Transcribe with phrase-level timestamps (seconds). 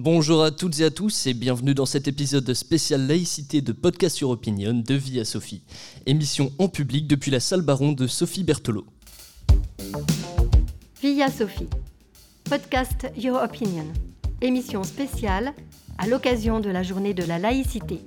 [0.00, 4.14] Bonjour à toutes et à tous et bienvenue dans cet épisode spécial laïcité de Podcast
[4.14, 5.64] sur Opinion de Vie à Sophie.
[6.06, 8.86] Émission en public depuis la salle Baron de Sophie Berthelot.
[11.02, 11.66] Via Sophie.
[12.44, 13.86] Podcast Your Opinion.
[14.40, 15.52] Émission spéciale
[15.98, 17.98] à l'occasion de la journée de la laïcité.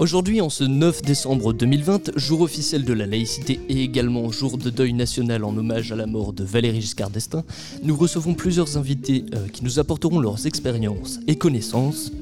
[0.00, 4.70] Aujourd'hui, en ce 9 décembre 2020, jour officiel de la laïcité et également jour de
[4.70, 7.44] deuil national en hommage à la mort de Valéry Giscard d'Estaing,
[7.82, 12.12] nous recevons plusieurs invités euh, qui nous apporteront leurs expériences et connaissances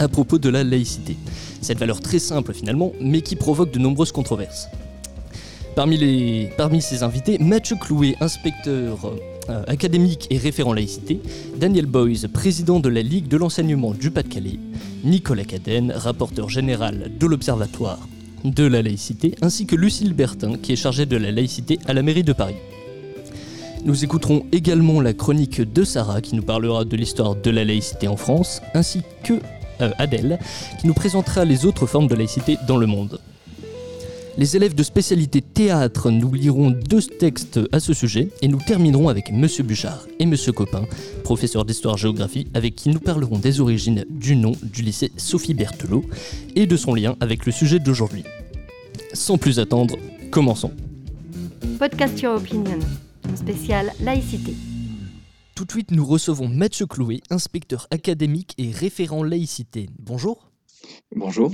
[0.00, 1.16] à propos de la laïcité.
[1.60, 4.66] Cette valeur très simple finalement, mais qui provoque de nombreuses controverses.
[5.76, 9.14] Parmi, les, parmi ces invités, Mathieu Clouet, inspecteur
[9.48, 11.20] euh, académique et référent laïcité,
[11.56, 14.58] Daniel Boyce, président de la Ligue de l'enseignement du Pas-de-Calais,
[15.04, 17.98] Nicolas Cadenne, rapporteur général de l'Observatoire
[18.44, 22.02] de la laïcité, ainsi que Lucille Bertin, qui est chargée de la laïcité à la
[22.02, 22.56] mairie de Paris.
[23.84, 28.08] Nous écouterons également la chronique de Sarah, qui nous parlera de l'histoire de la laïcité
[28.08, 29.34] en France, ainsi que
[29.80, 30.38] euh, Adèle,
[30.80, 33.20] qui nous présentera les autres formes de laïcité dans le monde.
[34.38, 39.08] Les élèves de spécialité théâtre nous liront deux textes à ce sujet et nous terminerons
[39.08, 40.84] avec Monsieur Bouchard et Monsieur Copin,
[41.24, 46.04] professeur d'histoire-géographie, avec qui nous parlerons des origines du nom du lycée Sophie Berthelot
[46.54, 48.22] et de son lien avec le sujet d'aujourd'hui.
[49.12, 49.96] Sans plus attendre,
[50.30, 50.70] commençons.
[51.80, 52.78] Podcast Your Opinion,
[53.34, 54.54] spécial laïcité.
[55.56, 59.90] Tout de suite, nous recevons Mathieu Clouet, inspecteur académique et référent laïcité.
[59.98, 60.52] Bonjour.
[61.16, 61.50] Bonjour.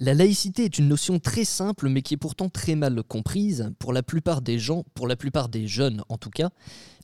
[0.00, 3.92] La laïcité est une notion très simple mais qui est pourtant très mal comprise pour
[3.92, 6.50] la plupart des gens, pour la plupart des jeunes en tout cas.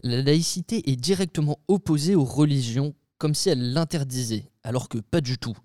[0.05, 5.39] La laïcité est directement opposée aux religions comme si elle l'interdisait, alors que pas du
[5.39, 5.57] tout.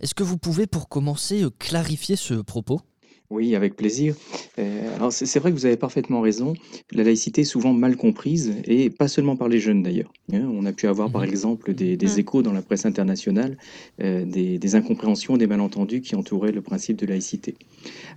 [0.00, 2.80] Est-ce que vous pouvez pour commencer clarifier ce propos?
[3.34, 4.14] Oui, avec plaisir.
[4.58, 6.54] Euh, alors c'est vrai que vous avez parfaitement raison.
[6.92, 10.12] La laïcité est souvent mal comprise et pas seulement par les jeunes d'ailleurs.
[10.32, 10.48] Hein.
[10.52, 12.18] on a pu avoir par mmh exemple des, mmh.
[12.18, 13.58] échos dans la presse internationale,
[14.00, 17.56] euh, des, incompréhensions, des malentendus qui entouraient le principe de laïcité.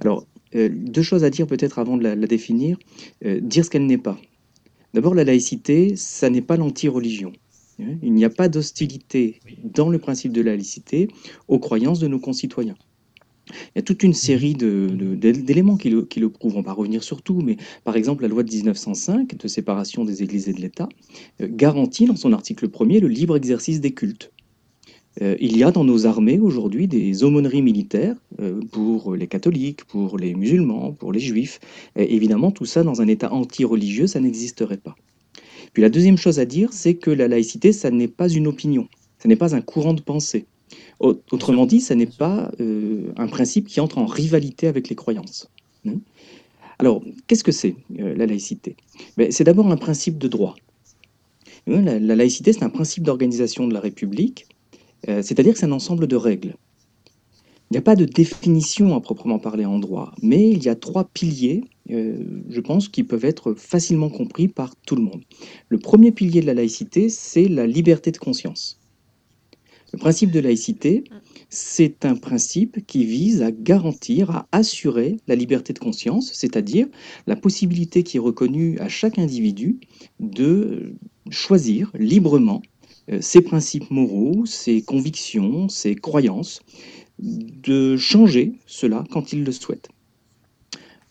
[0.02, 0.26] Alors,
[0.56, 2.78] euh, deux choses à dire peut-être avant de la, la définir.
[3.24, 4.18] dire ce qu'elle n'est pas.
[4.94, 7.34] D'abord, la laïcité, ça n'est pas l'anti-religion.
[7.80, 7.98] Hein.
[8.02, 11.08] Il n'y a pas d'hostilité dans le principe de la laïcité
[11.48, 12.78] aux croyances de nos concitoyens.
[13.50, 16.58] Il y a toute une série d'éléments qui, le, qui le prouvent.
[16.58, 20.24] On va revenir sur tout, mais par exemple, la loi de 1905 de séparation des
[20.24, 20.90] églises et de l'État
[21.42, 24.32] euh, garantit dans son article 1er le libre exercice des cultes.
[25.22, 29.84] Euh, il y a dans nos armées aujourd'hui des aumôneries militaires euh, pour les catholiques,
[29.86, 31.60] pour les musulmans, pour les juifs.
[31.96, 34.96] évidemment, tout ça dans un État anti-religieux, ça n'existerait pas.
[35.74, 38.88] Puis la deuxième chose à dire, c'est que la laïcité, ça n'est pas une opinion,
[39.22, 40.46] ce n'est pas un courant de pensée.
[41.00, 45.50] Autrement dit, ce n'est pas euh, un principe qui entre en rivalité avec les croyances.
[45.88, 46.00] Hein.
[46.80, 48.76] Alors, qu'est-ce que c'est euh, la laïcité?
[49.16, 50.56] Ben, C'est d'abord un principe de droit.
[51.68, 54.48] Hein, la, laïcité, c'est un principe d'organisation de la République,
[55.08, 56.56] euh, c'est-à-dire que c'est un ensemble de règles.
[57.70, 60.76] Il n'y a pas de définition à proprement parler en droit, mais il y a
[60.76, 65.22] trois piliers, je pense, qui peuvent être facilement compris par tout le monde.
[65.68, 68.80] Le premier pilier de la laïcité, c'est la liberté de conscience.
[69.94, 71.06] Le principe de laïcité,
[71.50, 76.88] c'est un principe qui vise à garantir, à assurer la liberté de conscience, c'est-à-dire
[77.26, 79.80] la possibilité qui est reconnue à chaque individu
[80.20, 80.94] de
[81.30, 82.62] choisir librement
[83.10, 86.62] euh, ses principes moraux, ses convictions, ses croyances,
[87.20, 89.90] de changer cela quand il le souhaite.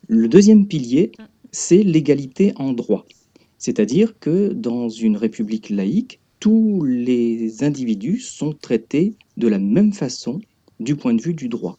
[0.06, 1.12] Le deuxième pilier,
[1.50, 3.06] c'est l'égalité en droit.
[3.58, 10.40] C'est-à-dire que dans une république laïque, tous les individus sont traités de la même façon
[10.80, 11.78] du point de vue du droit.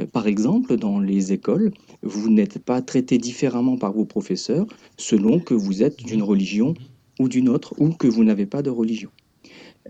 [0.00, 1.72] Euh, par exemple, dans les écoles,
[2.02, 4.66] vous n'êtes pas traité différemment par vos professeurs
[4.96, 6.74] selon que vous êtes d'une religion
[7.20, 9.10] ou d'une autre, ou que vous n'avez pas de religion.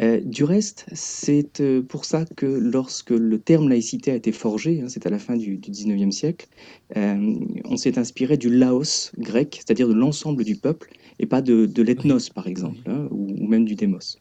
[0.00, 4.80] Euh, du reste, c'est euh, pour ça que lorsque le terme laïcité a été forgé,
[4.80, 6.48] hein, c'est à la fin du, du 19e siècle,
[6.96, 12.30] on s'est inspiré du laos grec, c'est-à-dire de l'ensemble du peuple, et pas de, l'ethnos,
[12.30, 14.18] par exemple, hein, ou, même du démos.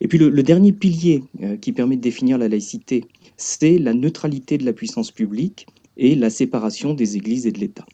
[0.00, 3.04] Et puis le, dernier pilier euh, qui permet de définir la laïcité,
[3.36, 5.66] c'est la neutralité de la puissance publique
[5.96, 7.86] et la séparation des églises et de l'État.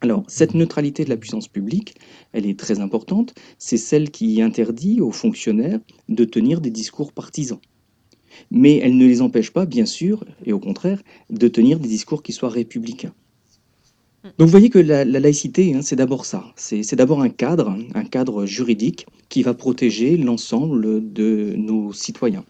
[0.00, 1.96] Alors, cette neutralité de la puissance publique,
[2.32, 3.34] elle est très importante.
[3.58, 7.58] C'est celle qui interdit aux fonctionnaires de tenir des discours partisans.
[8.52, 12.22] Mais elle ne les empêche pas, bien sûr, et au contraire, de tenir des discours
[12.22, 13.12] qui soient républicains.
[14.22, 16.44] Donc vous voyez que la, laïcité, hein, c'est d'abord ça.
[16.56, 22.44] C'est d'abord un cadre, un cadre juridique qui va protéger l'ensemble de nos citoyens.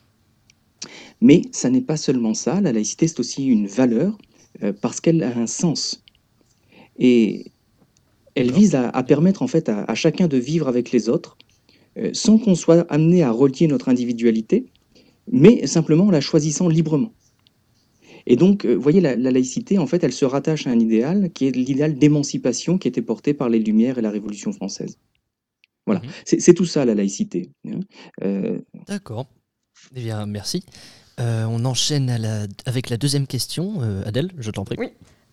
[1.20, 2.60] Mais ça n'est pas seulement ça.
[2.60, 4.18] La laïcité, c'est aussi une valeur,
[4.80, 6.02] parce qu'elle a un sens.
[6.98, 7.52] Et
[8.34, 11.36] elle vise à, permettre en fait à, chacun de vivre avec les autres
[12.12, 14.66] sans qu'on soit amené à relier notre individualité,
[15.30, 17.12] mais simplement en la choisissant librement.
[18.26, 21.46] Et donc, vous voyez, la, laïcité, en fait, elle se rattache à un idéal qui
[21.46, 24.98] est l'idéal d'émancipation qui était porté par les Lumières et la Révolution française.
[25.86, 27.50] Voilà, mmh c'est tout ça la laïcité.
[27.66, 27.80] Hein.
[28.22, 29.26] Euh, D'accord.
[29.96, 30.62] Eh bien, merci.
[31.18, 32.10] Euh, on enchaîne
[32.66, 33.80] avec la deuxième question.
[33.80, 34.76] Euh, Adèle, je t'en prie.
[34.78, 34.88] Oui.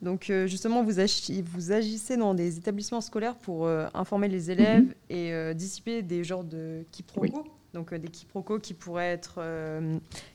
[0.06, 6.02] Donc justement, vous, agissez dans des établissements scolaires pour informer les élèves mmh et dissiper
[6.02, 7.44] des genres de quiproquos.
[7.74, 9.42] Donc des quiproquos qui pourraient être,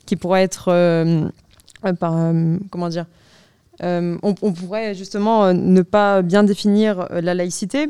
[0.05, 1.31] qui pourraient être
[1.99, 2.35] par,
[2.71, 3.07] comment dire,
[3.81, 7.89] on, on, pourrait justement ne pas bien définir la laïcité,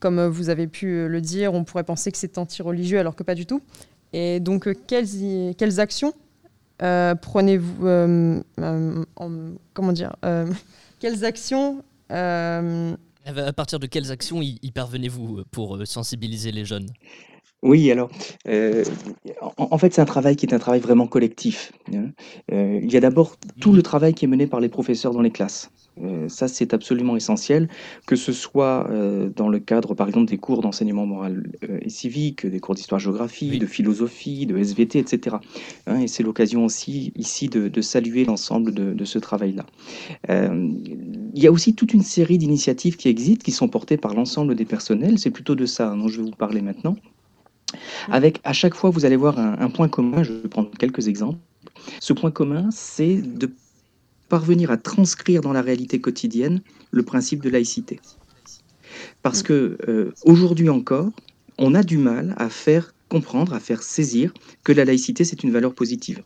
[0.00, 3.14] comme euh, vous avez pu euh, le dire, on pourrait penser que c'est anti-religieux alors
[3.16, 3.62] que pas du tout.
[4.12, 5.06] Et donc, euh, quelles,
[5.56, 6.12] quelles actions
[6.78, 8.42] prenez-vous
[9.74, 10.14] Comment dire
[10.98, 16.88] Quelles actions À partir de quelles actions y, parvenez-vous pour sensibiliser les jeunes?
[17.62, 18.10] Oui, alors,
[19.56, 21.72] en, fait, c'est un travail qui est un travail vraiment collectif.
[21.92, 22.10] Hein.
[22.50, 25.30] il y a d'abord tout le travail qui est mené par les professeurs dans les
[25.30, 25.70] classes.
[26.02, 27.68] Euh, ça, c'est absolument essentiel,
[28.06, 31.88] que ce soit euh, dans le cadre, par exemple, des cours d'enseignement moral euh, et
[31.88, 35.36] civique, des cours d'histoire-géographie, de philosophie, de SVT, etc.
[35.86, 39.64] Hein, et c'est l'occasion aussi ici de, saluer l'ensemble de, ce travail-là.
[40.28, 44.54] il y a aussi toute une série d'initiatives qui existent, qui sont portées par l'ensemble
[44.54, 45.18] des personnels.
[45.18, 46.96] C'est plutôt de ça dont je vais vous parler maintenant.
[48.08, 50.22] Avec à chaque fois, vous allez voir un point commun.
[50.22, 51.38] Je vais prendre quelques exemples.
[52.00, 53.50] Ce point commun, c'est de
[54.28, 56.60] parvenir à transcrire dans la réalité quotidienne
[56.90, 58.00] le principe de laïcité.
[59.22, 61.10] Parce que euh, aujourd'hui encore,
[61.58, 64.32] on a du mal à faire comprendre, à faire saisir
[64.64, 66.22] que la laïcité, c'est une valeur positive.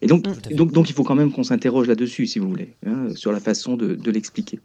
[0.00, 3.08] Et donc, donc, donc, il faut quand même qu'on s'interroge là-dessus, si vous voulez, hein,
[3.14, 4.58] sur la façon de, l'expliquer.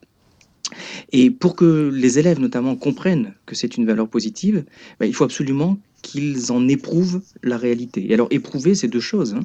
[1.12, 4.64] Et pour que les élèves, notamment, comprennent que c'est une valeur positive,
[5.00, 8.10] bah, il faut absolument qu'ils en éprouvent la réalité.
[8.10, 9.34] Et alors, éprouver, c'est deux choses.
[9.34, 9.42] Hein.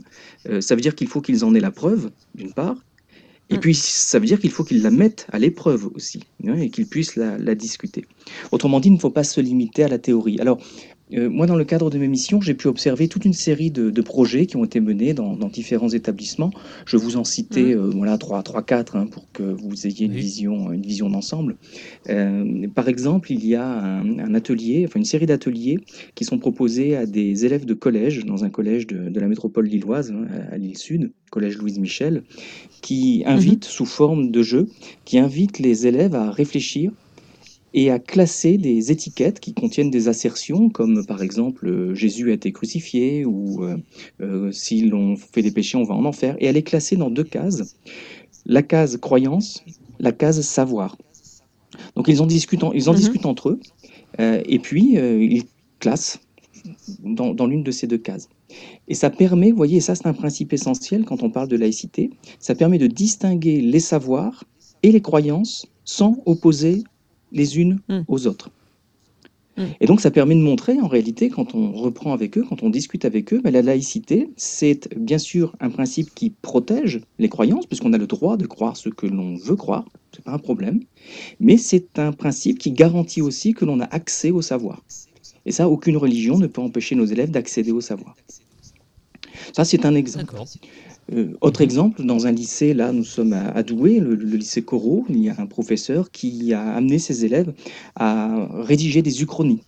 [0.48, 2.76] Euh, ça veut dire qu'il faut qu'ils en aient la preuve, d'une part,
[3.50, 3.60] et mm.
[3.60, 6.86] puis, ça veut dire qu'il faut qu'ils la mettent à l'épreuve aussi, hein, et qu'ils
[6.86, 8.04] puissent la, la, discuter.
[8.50, 10.38] Autrement dit, il ne faut pas se limiter à la théorie.
[10.40, 10.58] Alors,
[11.14, 14.02] euh, moi, dans le cadre de mes missions, j'ai pu observer toute une série de,
[14.02, 16.50] projets qui ont été menés dans, différents établissements.
[16.86, 17.78] Je vous en citais mmh.
[17.78, 21.56] euh, voilà, 3, 3 4 hein, pour que vous ayez une vision, une vision d'ensemble.
[22.08, 25.78] Euh, par exemple, il y a un, atelier, enfin une série d'ateliers
[26.14, 30.10] qui sont proposés à des élèves de collège, dans un collège de, la métropole lilloise,
[30.10, 32.24] hein, à l'île Sud, collège Louise Michel,
[32.80, 33.70] qui invite, mmh.
[33.70, 34.68] sous forme de jeu,
[35.04, 36.92] qui invite les élèves à réfléchir
[37.74, 42.34] et à classer des étiquettes qui contiennent des assertions comme par exemple euh, Jésus a
[42.34, 43.76] été crucifié ou euh,
[44.20, 47.10] euh, si l'on fait des péchés on va en enfer et à les classer dans
[47.10, 47.76] deux cases.
[48.44, 49.64] La case croyance
[49.98, 50.96] la case savoir.
[51.94, 52.98] Donc ils en discutent, ils en mhm.
[52.98, 53.60] discutent entre eux
[54.18, 55.44] et puis ils
[55.78, 56.18] classent
[57.02, 58.28] dans, dans l'une de ces deux cases.
[58.88, 62.10] Et ça permet, vous voyez, ça c'est un principe essentiel quand on parle de laïcité,
[62.38, 64.44] ça permet de distinguer les savoirs
[64.82, 66.82] et les croyances sans opposer
[67.32, 68.00] les unes mm.
[68.08, 68.50] aux autres.
[69.56, 69.62] Mm.
[69.80, 72.70] Et donc ça permet de montrer en réalité, quand on reprend avec eux, quand on
[72.70, 77.66] discute avec eux, ben, la laïcité, c'est bien sûr un principe qui protège les croyances,
[77.66, 79.84] puisqu'on a le droit de croire ce que l'on veut croire,
[80.14, 80.80] c'est pas un problème,
[81.40, 84.82] mais c'est un principe qui garantit aussi que l'on a accès au savoir.
[85.44, 88.14] Et ça, aucune religion ne peut empêcher nos élèves d'accéder au savoir.
[89.52, 90.34] Ça, c'est un exemple.
[91.12, 95.18] Euh, autre exemple, dans un lycée, là, nous sommes à, Douai, le, lycée Corot, il
[95.18, 97.52] y a un professeur qui a amené ses élèves
[97.96, 99.62] à rédiger des uchronies.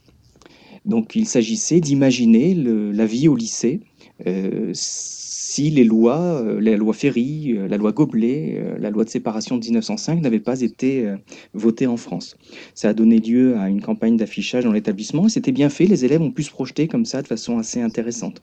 [0.85, 3.81] Donc, il s'agissait d'imaginer la vie au lycée.
[4.27, 9.57] Euh, si les lois, euh, la loi Ferry, la loi Goblet, la loi de séparation
[9.57, 11.13] de 1905 n'avaient pas été
[11.53, 12.37] votées en France.
[12.75, 15.87] Ça a donné lieu à une campagne d'affichage dans l'établissement et c'était bien fait.
[15.87, 18.43] Les élèves ont pu se projeter comme ça de façon assez intéressante.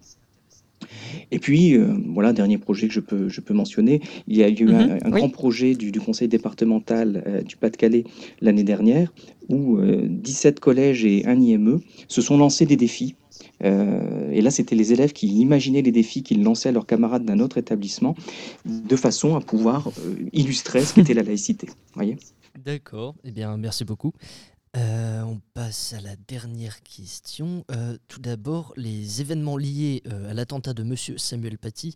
[1.32, 4.50] Et puis, euh, voilà, dernier projet que je peux, je peux mentionner, il y a
[4.50, 5.10] eu un, mhm.
[5.10, 8.04] grand projet du, conseil départemental euh, du Pas-de-Calais
[8.42, 9.14] l'année dernière,
[9.50, 13.16] où 17 euh, collèges et un IME se sont lancés des défis.
[13.64, 17.40] et là, c'était les élèves qui imaginaient les défis qu'ils lançaient à leurs camarades d'un
[17.40, 18.16] autre établissement,
[18.66, 19.90] de façon à pouvoir
[20.34, 21.68] illustrer ce qu'était la laïcité.
[21.94, 22.18] Voyez?
[22.58, 24.14] D'accord, eh bien merci beaucoup.
[24.78, 27.66] Euh, on passe à la dernière question.
[27.72, 31.96] Euh, tout d'abord, les événements liés euh, à l'attentat de Monsieur Samuel Paty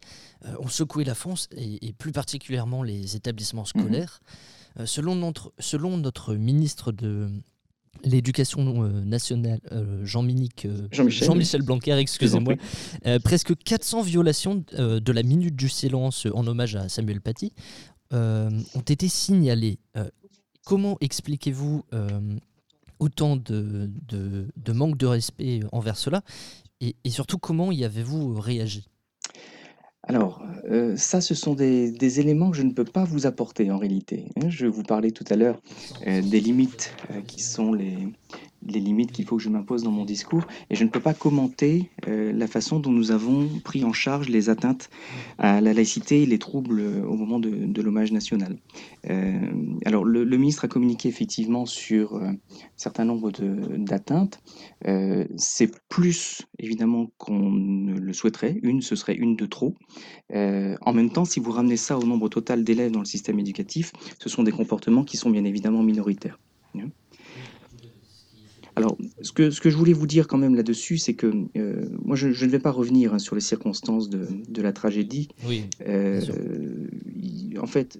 [0.59, 3.81] ont secoué la France et, plus particulièrement les établissements mhm.
[3.81, 4.21] scolaires.
[4.83, 7.29] selon, notre, selon notre ministre de
[8.03, 9.61] l'Éducation nationale,
[10.03, 12.55] Jean-Michel Jean Blanquer, excusez-moi,
[13.23, 17.53] presque 400 violations de la minute du silence en hommage à Samuel Paty
[18.11, 19.79] ont été signalés.
[20.65, 21.85] comment expliquez-vous
[23.05, 26.23] autant de, de, manque de respect envers cela
[26.81, 28.87] et, et surtout, comment y avez-vous réagi?
[30.07, 33.77] Alors, euh, ça, ce sont des, éléments que je ne peux pas vous apporter en
[33.77, 34.25] réalité.
[34.35, 34.49] Hein.
[34.49, 35.59] Je vous parlais tout à l'heure
[36.05, 37.97] euh, des limites euh, qui sont les,
[38.67, 41.13] les limites qu'il faut que je m'impose dans mon discours, et je ne peux pas
[41.13, 44.89] commenter euh, la façon dont nous avons pris en charge les atteintes
[45.37, 48.57] à la laïcité et les troubles euh, au moment de, l'hommage national.
[49.09, 49.39] Euh,
[49.85, 52.35] alors, le, ministre a communiqué effectivement sur un
[52.75, 53.31] certain nombre
[53.77, 54.39] d'atteintes.
[55.37, 58.59] C'est plus, évidemment, qu'on ne le souhaiterait.
[58.63, 59.75] Une, ce serait une de trop.
[60.33, 63.93] en même temps, si vous ramenez ça au nombre total d'élèves dans le système éducatif,
[64.19, 66.39] ce sont des comportements qui sont bien évidemment minoritaires.
[68.75, 71.85] Alors, ce que, ce que je voulais vous dire quand même là-dessus, c'est que euh,
[72.03, 75.29] moi, je, ne vais pas revenir hein, sur les circonstances de, de la tragédie.
[75.47, 75.63] Oui.
[75.87, 76.21] Euh,
[77.59, 77.97] en fait,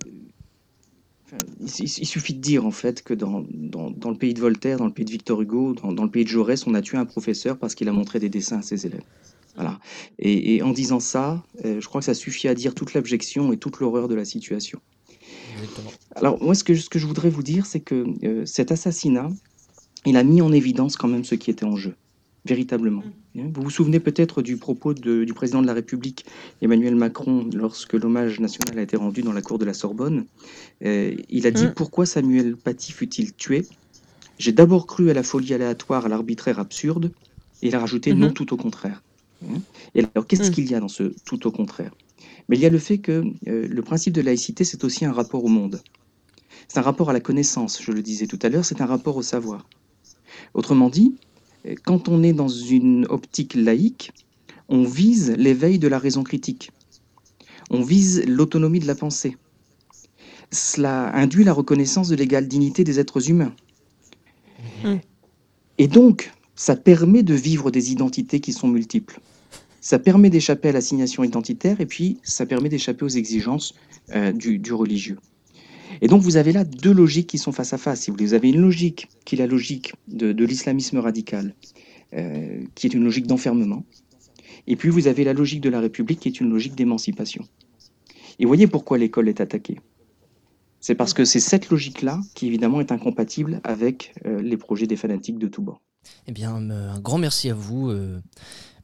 [1.62, 4.86] il, suffit de dire en fait que dans, dans, dans, le pays de Voltaire, dans
[4.86, 7.06] le pays de Victor Hugo, dans, dans, le pays de Jaurès, on a tué un
[7.06, 9.04] professeur parce qu'il a montré des dessins à ses élèves.
[9.56, 9.80] Voilà.
[10.20, 13.58] Et, en disant ça, euh, je crois que ça suffit à dire toute l'abjection et
[13.58, 14.82] toute l'horreur de la situation.
[15.54, 15.92] Exactement.
[16.16, 18.06] Alors moi, ce que, ce que je voudrais vous dire, c'est que
[18.44, 19.30] cet assassinat,
[20.06, 21.96] il a mis en évidence quand même ce qui était en jeu,
[22.46, 23.04] véritablement.
[23.34, 23.50] Mm.
[23.54, 26.26] Vous vous souvenez peut-être du propos du président de la République,
[26.62, 30.26] Emmanuel Macron, lorsque l'hommage national a été rendu dans la cour de la Sorbonne.
[30.84, 31.74] Euh, il a dit mm.
[31.76, 33.66] Pourquoi Samuel Paty fut-il tué?
[34.38, 37.12] J'ai d'abord cru à la folie aléatoire, à l'arbitraire absurde,
[37.62, 38.34] et il a rajouté Non, mm-hmm.
[38.34, 39.02] tout au contraire.
[39.46, 39.60] Hein,
[39.96, 40.54] et alors, qu'est-ce mm.
[40.54, 41.92] qu'il y a dans ce tout au contraire?
[42.48, 45.12] Mais il y a le fait que euh, le principe de laïcité, c'est aussi un
[45.12, 45.82] rapport au monde.
[46.68, 49.18] C'est un rapport à la connaissance, je le disais tout à l'heure, c'est un rapport
[49.18, 49.68] au savoir.
[50.54, 51.16] Autrement dit,
[51.84, 54.12] quand on est dans une optique laïque,
[54.70, 56.72] on vise l'éveil de la raison critique.
[57.70, 59.38] On vise l'autonomie de la pensée.
[60.52, 63.54] Cela induit la reconnaissance de l'égale dignité des êtres humains.
[64.84, 64.96] Mmh.
[65.78, 69.20] Et donc, ça permet de vivre des identités qui sont multiples.
[69.82, 73.74] Ça permet d'échapper à l'assignation identitaire et puis ça permet d'échapper aux exigences
[74.16, 75.18] euh, du religieux.
[76.02, 78.10] Et donc vous avez là deux logiques qui sont face à face.
[78.10, 81.54] vous, avez une logique qui est la logique de, l'islamisme radical,
[82.14, 83.84] euh, qui est une logique d'enfermement.
[84.68, 87.44] Et puis vous avez la logique de la République qui est une logique d'émancipation.
[88.40, 89.80] Et voyez pourquoi l'école est attaquée.
[90.82, 94.98] C'est parce que c'est cette logique-là qui évidemment est incompatible avec euh, les projets des
[94.98, 95.82] fanatiques de tous bords.
[96.28, 97.92] Eh bien, euh, un grand merci à vous.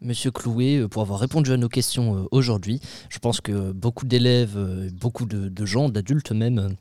[0.02, 2.80] Monsieur Clouet, pour avoir répondu à nos questions aujourd'hui.
[3.10, 4.58] Je pense que beaucoup d'élèves,
[5.00, 6.76] beaucoup de gens, d'adultes même,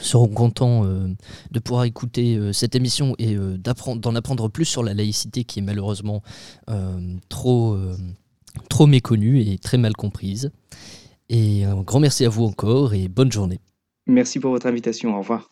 [0.00, 1.08] seront contents euh,
[1.50, 5.60] de pouvoir écouter euh, cette émission et euh, d'en apprendre plus sur la laïcité qui
[5.60, 6.22] est malheureusement
[7.28, 7.76] trop,
[8.68, 10.50] trop méconnue et très mal comprise.
[11.28, 13.60] Et un grand merci à vous encore et bonne journée.
[14.06, 15.14] Merci pour votre invitation.
[15.16, 15.50] Au revoir.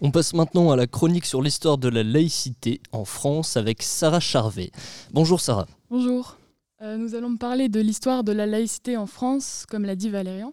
[0.00, 4.20] On passe maintenant à la chronique sur l'histoire de la laïcité en France avec Sarah
[4.20, 4.70] Charvet.
[5.12, 5.66] Bonjour Sarah.
[5.90, 6.36] Bonjour.
[6.84, 10.52] Euh, nous allons parler de l'histoire de la laïcité en France, comme l'a dit Valérian.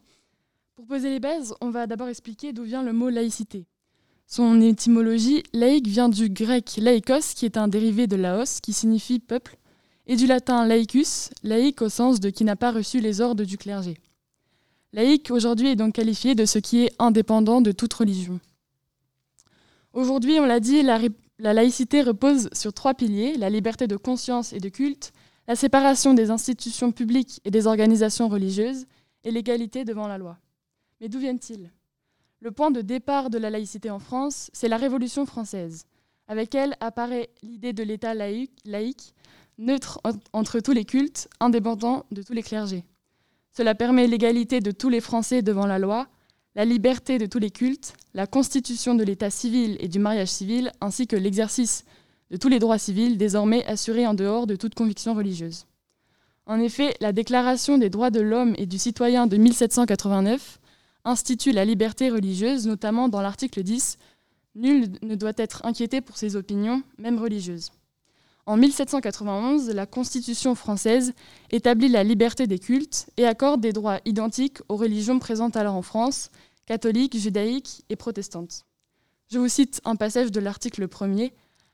[0.75, 3.65] Pour poser les bases, on va d'abord expliquer d'où vient le mot laïcité.
[4.27, 9.19] Son étymologie, laïque, vient du grec laikos, qui est un dérivé de laos, qui signifie
[9.19, 9.57] peuple,
[10.07, 13.57] et du latin laicus, laïque au sens de qui n'a pas reçu les ordres du
[13.57, 13.97] clergé.
[14.93, 18.39] Laïque aujourd'hui est donc qualifié de ce qui est indépendant de toute religion.
[19.91, 24.59] Aujourd'hui, on l'a dit, la laïcité repose sur trois piliers, la liberté de conscience et
[24.61, 25.11] de culte,
[25.47, 28.85] la séparation des institutions publiques et des organisations religieuses
[29.23, 30.37] et l'égalité devant la loi.
[30.99, 31.71] Mais d'où viennent-ils?
[32.39, 35.85] Le point de départ de la laïcité en France, c'est la Révolution française.
[36.27, 39.13] Avec elle apparaît l'idée de l'État laïque,
[39.57, 39.99] neutre
[40.33, 42.83] entre tous les cultes, indépendant de tous les clergés.
[43.55, 46.07] Cela permet l'égalité de tous les Français devant la loi,
[46.55, 50.71] la liberté de tous les cultes, la constitution de l'État civil et du mariage civil,
[50.81, 51.85] ainsi que l'exercice
[52.31, 55.65] de tous les droits civils désormais assurés en dehors de toute conviction religieuse.
[56.45, 60.59] En effet, la Déclaration des droits de l'homme et du citoyen de 1789
[61.03, 63.97] institue la liberté religieuse, notamment dans l'article 10
[64.55, 67.71] Nul ne doit être inquiété pour ses opinions, même religieuses.
[68.45, 71.13] En 1791, la Constitution française
[71.51, 75.81] établit la liberté des cultes et accorde des droits identiques aux religions présentes alors en
[75.81, 76.31] France,
[76.65, 78.65] catholiques, judaïques et protestantes.
[79.31, 81.31] Je vous cite un passage de l'article 1er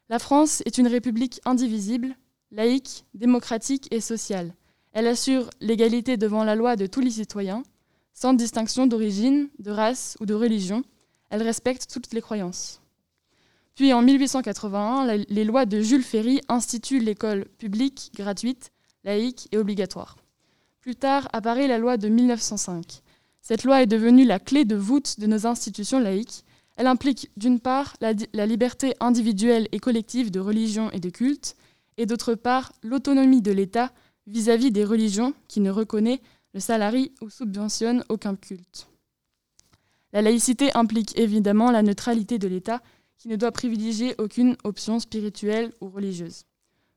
[0.10, 2.16] la France est une république indivisible,
[2.52, 4.54] laïque, démocratique et sociale.
[4.94, 7.64] Elle assure l'égalité devant la loi de tous les citoyens,
[8.14, 10.84] sans distinction d'origine, de race ou de religion.
[11.30, 12.82] Elle respecte toutes les croyances.
[13.76, 18.72] Puis en 1881, les lois de Jules Ferry instituent l'école publique, gratuite,
[19.04, 20.18] laïque et obligatoire.
[20.82, 23.04] Plus tard apparaît la loi de 1905.
[23.42, 26.44] Cette loi est devenue la clé de voûte de nos institutions laïques.
[26.78, 31.56] Elle implique d'une part la, liberté individuelle et collective de religion et de culte,
[31.98, 33.92] et d'autre part l'autonomie de l'État
[34.28, 36.22] vis-à-vis des religions qui ne reconnaît,
[36.54, 38.88] le salarie ou subventionne aucun culte.
[40.14, 42.82] La laïcité implique évidemment la neutralité de l'État
[43.18, 46.44] qui ne doit privilégier aucune option spirituelle ou religieuse.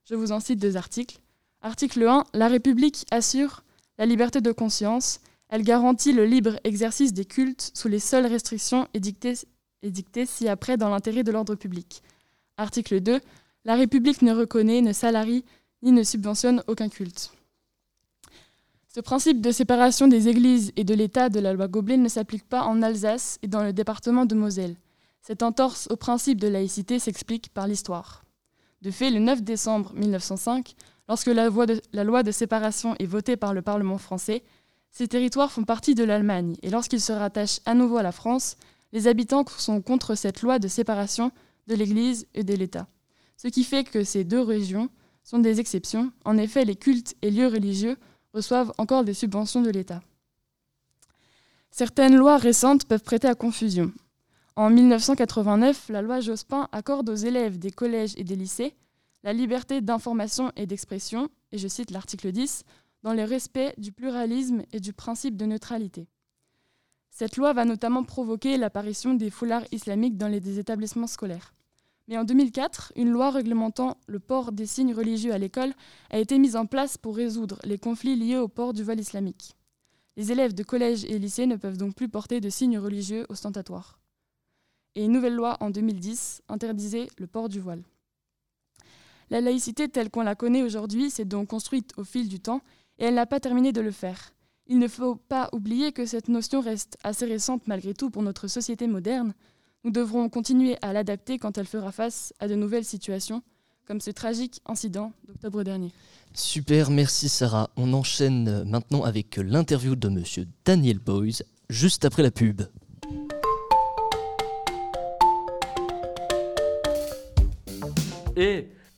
[0.05, 1.19] Je vous en cite deux articles.
[1.63, 2.25] Article 1.
[2.35, 3.65] La République assure
[3.97, 5.21] la liberté de conscience.
[5.49, 9.35] Elle garantit le libre exercice des cultes sous les seules restrictions édictées,
[9.83, 12.03] édictées ci-après dans l'intérêt de l'ordre public.
[12.57, 13.21] Article 2.
[13.65, 15.45] La République ne reconnaît, ne salarie
[15.83, 17.33] ni ne subventionne aucun culte.
[18.93, 22.49] Ce principe de séparation des églises et de l'État de la loi Goblet ne s'applique
[22.49, 24.77] pas en Alsace et dans le département de Moselle.
[25.23, 28.25] Cette entorse au principe de laïcité s'explique par l'histoire.
[28.83, 30.75] De fait, le 9 décembre 1905,
[31.09, 31.51] lorsque la,
[32.05, 34.43] loi de séparation est votée par le Parlement français,
[34.91, 38.57] ces territoires font partie de l'Allemagne et lorsqu'ils se rattachent à nouveau à la France,
[38.93, 41.33] les habitants sont contre cette loi de séparation
[41.67, 42.89] de l'Église et de l'État.
[43.37, 44.89] Ce qui fait que ces deux régions
[45.25, 46.13] sont des exceptions.
[46.25, 47.97] En effet, les cultes et lieux religieux
[48.35, 50.03] reçoivent encore des subventions de l'État.
[51.71, 53.93] Certaines lois récentes peuvent prêter à confusion.
[54.57, 58.75] En 1989, la loi Jospin accorde aux élèves des collèges et des lycées
[59.23, 62.65] la liberté d'information et d'expression, et je cite l'article 10,
[63.03, 66.09] dans le respect du pluralisme et du principe de neutralité.
[67.11, 71.53] Cette loi va notamment provoquer l'apparition des foulards islamiques dans les établissements scolaires.
[72.09, 75.75] Mais en 2004, une loi réglementant le port des signes religieux à l'école
[76.11, 79.55] a été mise en place pour résoudre les conflits liés au port du voile islamique.
[80.17, 84.01] Les élèves de collège et lycée ne peuvent donc plus porter de signes religieux ostentatoires.
[84.97, 87.85] Et une nouvelle loi en 2010 interdisait le port du voile.
[89.31, 92.63] La laïcité telle qu'on la connaît aujourd'hui s'est donc construite au fil du temps
[92.99, 94.33] et elle n'a pas terminé de le faire.
[94.73, 98.47] Il ne faut pas oublier que cette notion reste assez récente malgré tout pour notre
[98.47, 99.35] société moderne,
[99.83, 103.43] nous devrons continuer à l'adapter quand elle fera face à de nouvelles situations,
[103.85, 105.91] comme ce tragique incident d'octobre dernier.
[106.35, 107.71] Super, merci Sarah.
[107.77, 112.63] On enchaîne maintenant avec l'interview de monsieur Daniel Boys, juste après la pub.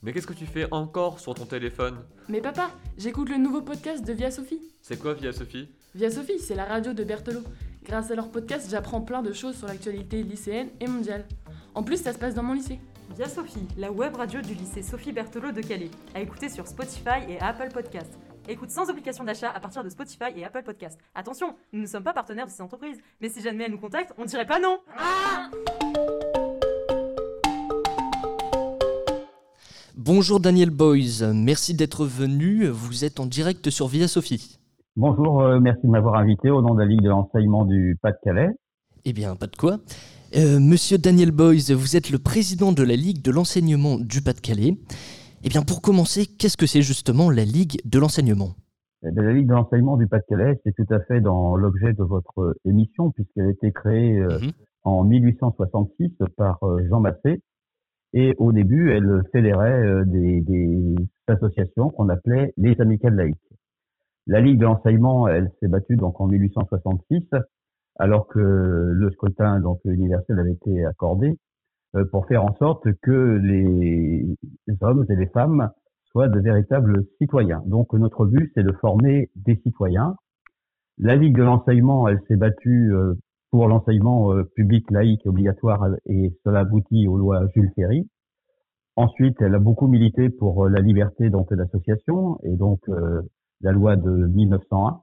[0.03, 1.99] Mais qu'est-ce que tu fais encore sur ton téléphone?
[2.29, 4.61] Mais papa, j'écoute le nouveau podcast de Via Sophie.
[4.81, 5.69] C'est quoi Via Sophie?
[5.95, 7.43] Via Sophie, c'est la radio de Berthelot.
[7.85, 11.25] Grâce à leur podcast, j'apprends plein de choses sur l'actualité lycéenne et mondiale.
[11.75, 12.81] En plus, ça se passe dans mon lycée.
[13.17, 17.21] Via Sophie, la web radio du lycée Sophie Berthelot de Calais, à écouter sur Spotify
[17.29, 18.13] et Apple Podcast.
[18.49, 20.99] Écoute sans obligation d'achat à partir de Spotify et Apple Podcast.
[21.15, 24.15] Attention, nous ne sommes pas partenaires de ces entreprises, mais si jamais elles nous contactent,
[24.19, 24.81] on dirait pas non.
[24.99, 25.51] Ah
[29.99, 32.67] Bonjour Daniel Boys, merci d'être venu.
[32.67, 34.59] Vous êtes en direct sur Via Sophie.
[34.97, 38.49] Bonjour, euh, merci de m'avoir invité au nom de la Ligue de l'enseignement du Pas-de-Calais.
[39.05, 39.81] Eh bien, pas de quoi.
[40.35, 44.79] Euh, monsieur Daniel Boys, vous êtes le président de la Ligue de l'enseignement du Pas-de-Calais.
[45.45, 48.55] Eh bien, pour commencer, qu'est-ce que c'est justement la Ligue de l'enseignement?
[49.03, 52.57] Eh La Ligue de l'enseignement du Pas-de-Calais, c'est tout à fait dans l'objet de votre
[52.65, 54.53] émission, puisqu'elle a été créée euh, mhm.
[54.85, 57.43] en 1866 par Jean Massé.
[58.15, 60.95] Et au début, elle fédérait des, des
[61.29, 63.39] associations qu'on appelait les amicales laïques.
[64.27, 67.23] La Ligue de l'enseignement, elle s'est battue donc en 1866,
[67.99, 71.39] alors que le scrutin donc universel avait été accordé,
[71.97, 74.25] euh, pour faire en sorte que les
[74.81, 75.71] hommes et les femmes
[76.05, 77.63] soient de véritables citoyens.
[77.67, 80.17] Donc notre but, c'est de former des citoyens.
[80.99, 83.15] La Ligue de l'enseignement, elle s'est battue euh,
[83.53, 88.09] pour l'enseignement euh, public laïque obligatoire et cela aboutit aux lois Jules Ferry.
[88.97, 92.81] Ensuite, elle a beaucoup milité pour la liberté donc d'association et donc
[93.63, 95.01] la loi de 1901.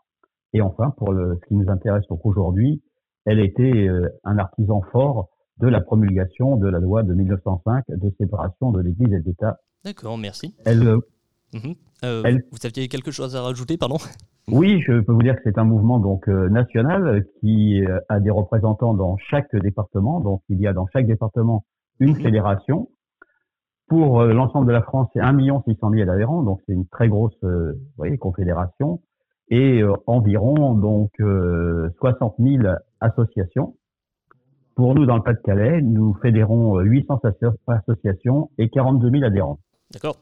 [0.53, 2.81] Et enfin, pour le, ce qui nous intéresse donc aujourd'hui,
[3.25, 8.09] elle était euh, un artisan fort de la promulgation de la loi de 1905 de
[8.17, 9.57] séparation de l'Église et de l'État.
[9.83, 10.55] D'accord, merci.
[10.65, 10.99] Elle,
[11.55, 11.75] euh, mhm.
[12.03, 13.97] euh, elle, vous aviez quelque chose à rajouter, pardon?
[14.51, 18.95] Oui, je peux vous dire que c'est un mouvement donc national qui a des représentants
[18.95, 20.21] dans chaque département.
[20.21, 21.65] Donc, il y a dans chaque département
[21.99, 22.21] une mhm.
[22.23, 22.89] fédération
[23.89, 27.09] pour euh, l'ensemble de la France, c'est 1 600 000 adhérents, donc c'est une très
[27.09, 29.01] grosse euh, vous voyez, confédération,
[29.49, 31.11] et euh, environ donc
[31.97, 32.63] 60 000
[33.01, 33.75] associations.
[34.75, 37.19] Pour nous, dans le Pas-de-Calais, nous fédérons 800
[37.67, 39.59] associations et 42 000 adhérents.
[39.91, 40.15] D'accord.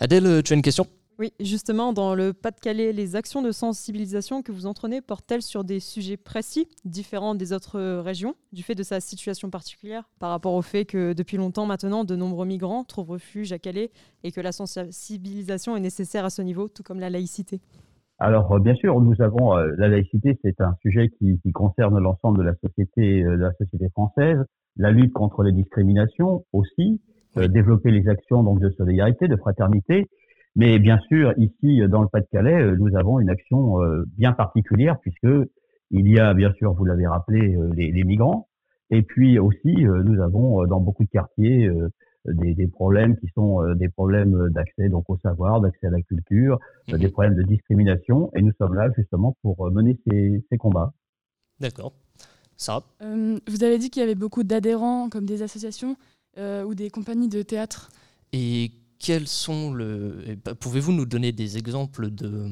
[0.00, 0.86] Adèle, tu as une question?
[1.18, 5.80] Oui, justement, dans le Pas-de-Calais, les actions de sensibilisation que vous entraînez portent-elles sur des
[5.80, 10.62] sujets précis, différents des autres régions, du fait de sa situation particulière, par rapport au
[10.62, 13.90] fait que depuis longtemps maintenant, de nombreux migrants trouvent refuge à Calais
[14.22, 17.60] et que la sensibilisation est nécessaire à ce niveau, tout comme la laïcité?
[18.20, 22.44] Alors, bien sûr, nous avons la laïcité, c'est un sujet qui, qui concerne l'ensemble de
[22.44, 24.38] la société, de la société française.
[24.76, 27.00] La lutte contre les discriminations aussi,
[27.36, 30.06] développer les actions donc de solidarité, de fraternité.
[30.56, 33.78] Mais bien sûr, ici, dans le Pas-de-Calais, nous avons une action
[34.16, 35.28] bien particulière puisque
[35.90, 38.48] il y a, bien sûr, vous l'avez rappelé, les, les, migrants.
[38.90, 41.70] Et puis aussi, nous avons dans beaucoup de quartiers
[42.34, 46.02] des, des, problèmes qui sont euh, des problèmes d'accès donc au savoir, d'accès à la
[46.02, 46.58] culture,
[46.90, 47.12] euh, des mhm.
[47.12, 48.30] problèmes de discrimination.
[48.34, 50.92] Et nous sommes là justement pour euh, mener ces, ces combats.
[51.60, 51.92] D'accord.
[52.56, 52.82] Ça.
[53.00, 55.96] vous avez dit qu'il y avait beaucoup d'adhérents, comme des associations
[56.38, 57.90] ou des compagnies de théâtre.
[58.32, 62.46] Et quels sont le Pouvez-vous nous donner des exemples de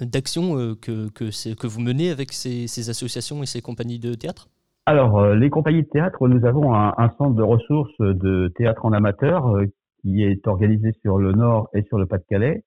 [0.00, 4.48] d'actions que, que, que vous menez avec ces, ces associations et ces compagnies de théâtre?
[4.84, 8.92] Alors, euh, les compagnies de théâtre, nous avons un, centre de ressources de théâtre en
[8.92, 9.66] amateur euh,
[10.00, 12.64] qui est organisé sur le Nord et sur le Pas-de-Calais.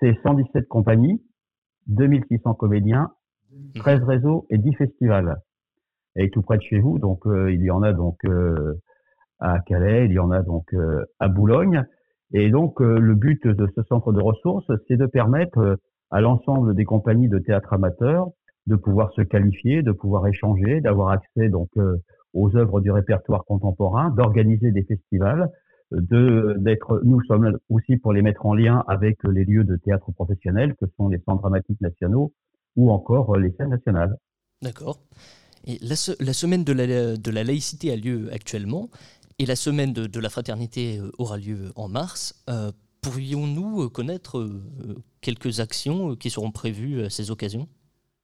[0.00, 1.22] C'est 117 compagnies,
[1.86, 3.10] 2600 comédiens,
[3.74, 5.40] 13 réseaux et 10 festivals.
[6.14, 8.18] Et tout près de chez vous, donc euh, il y en a donc
[9.40, 10.74] à Calais, il y en a donc
[11.18, 11.84] à Boulogne.
[12.32, 15.78] Et donc le but de ce centre de ressources, c'est de permettre
[16.10, 18.28] à l'ensemble des compagnies de théâtre amateur
[18.66, 21.96] de pouvoir se qualifier, de pouvoir échanger, d'avoir accès donc euh,
[22.34, 25.48] aux œuvres du répertoire contemporain, d'organiser des festivals,
[25.90, 30.12] de d'être nous sommes aussi pour les mettre en lien avec les lieux de théâtre
[30.12, 32.32] professionnels que sont les centres dramatiques nationaux
[32.76, 34.16] ou encore euh, les scènes nationales.
[34.62, 35.00] D'accord.
[35.66, 38.88] Et la, la, semaine de la, de la laïcité a lieu actuellement
[39.40, 42.44] et la semaine de, de la fraternité euh, aura lieu en mars.
[43.02, 44.46] Pourrions-nous connaître
[45.22, 47.66] quelques actions qui seront prévues à ces occasions?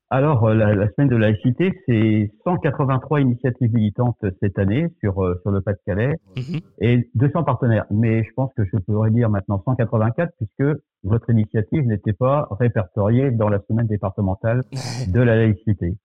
[0.08, 5.40] Alors, euh, la, la, semaine de laïcité, c'est 183 initiatives militantes cette année sur, euh,
[5.42, 6.60] sur le Pas-de-Calais mhm.
[6.80, 7.86] et 200 partenaires.
[7.90, 13.32] Mais je pense que je pourrais dire maintenant 184 puisque votre initiative n'était pas répertoriée
[13.32, 14.62] dans la semaine départementale
[15.08, 15.96] de la laïcité.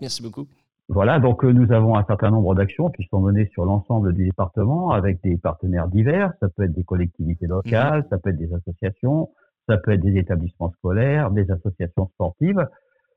[0.00, 0.46] Merci beaucoup.
[0.92, 4.24] Voilà, donc euh, nous avons un certain nombre d'actions qui sont menées sur l'ensemble du
[4.24, 6.32] département avec des partenaires divers.
[6.40, 8.06] Ça peut être des collectivités locales, mhm.
[8.10, 9.30] ça peut être des associations,
[9.68, 12.66] ça peut être des établissements scolaires, des associations sportives.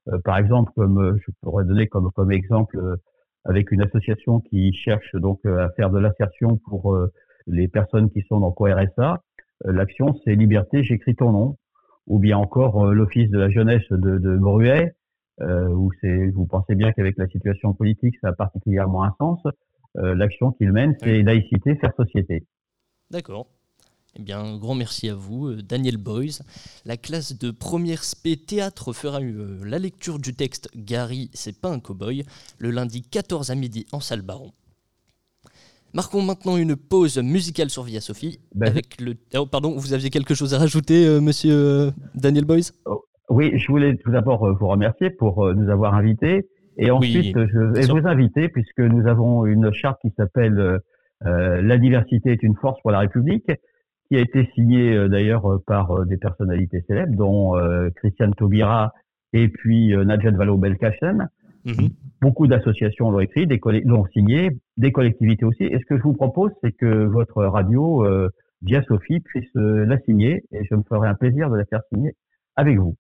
[0.10, 2.96] Euh, par exemple, comme euh, je pourrais donner comme, comme exemple euh,
[3.44, 6.98] avec une association qui cherche donc à faire de l'insertion pour
[7.46, 9.22] les personnes qui sont dans RSA.
[9.66, 11.58] L'action, c'est Liberté, j'écris ton nom.
[12.08, 14.96] Ou bien encore l'Office de la jeunesse de, de Bruet,
[15.42, 19.42] où c'est, vous pensez bien qu'avec la situation politique, ça a particulièrement un sens.
[19.96, 22.46] L'action qu'il mène, c'est laïcité, faire société.
[23.12, 23.48] D'accord.
[24.16, 26.44] Eh bien, un grand merci à vous, euh, Daniel Boys.
[26.86, 31.70] La classe de première spé théâtre fera euh, la lecture du texte Gary, c'est pas
[31.70, 32.24] un cow-boy,
[32.60, 34.52] le lundi 14 à midi en salle Baron.
[35.94, 39.16] Marquons maintenant une pause musicale sur Via Sophie ben, avec le.
[39.36, 42.72] Oh, pardon, vous aviez quelque chose à rajouter, euh, monsieur Daniel Boys?
[42.86, 46.48] Oh, Oui, je voulais tout d'abord vous remercier pour nous avoir invités.
[46.78, 50.80] Et ensuite, je vais vous inviter, puisque nous avons une charte qui s'appelle
[51.22, 53.50] La diversité est une force pour la République
[54.14, 57.54] qui a été signé euh, d'ailleurs euh, par euh, des personnalités célèbres, dont
[57.96, 58.94] Christiane Taubira
[59.34, 61.28] et puis Najat Vallaud-Belkacem.
[61.66, 61.90] Mhm.
[62.22, 63.48] Beaucoup d'associations l'ont écrit,
[63.86, 65.64] l'ont signé, des collectivités aussi.
[65.64, 68.06] Et ce que je vous propose, c'est que votre radio,
[68.62, 70.44] via Sophie, puisse la signer.
[70.52, 72.16] Et je me ferai un plaisir de la faire signer
[72.56, 72.96] avec vous.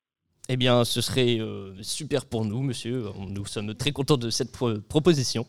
[0.49, 1.39] Eh bien, ce serait
[1.81, 3.05] super pour nous, monsieur.
[3.29, 5.45] Nous sommes très contents de cette proposition.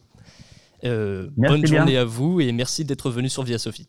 [0.83, 3.89] bonne journée à vous et merci d'être venu sur Via Sophie.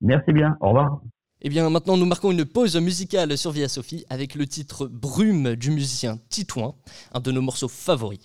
[0.00, 1.00] Merci bien, au revoir.
[1.40, 5.54] Eh bien maintenant nous marquons une pause musicale sur Via Sophie avec le titre Brume
[5.54, 6.74] du musicien Titouan,
[7.12, 8.18] un de nos morceaux favoris.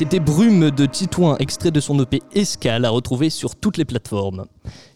[0.00, 4.46] C'était Brume de Titouan, extrait de son EP Escale, à retrouver sur toutes les plateformes.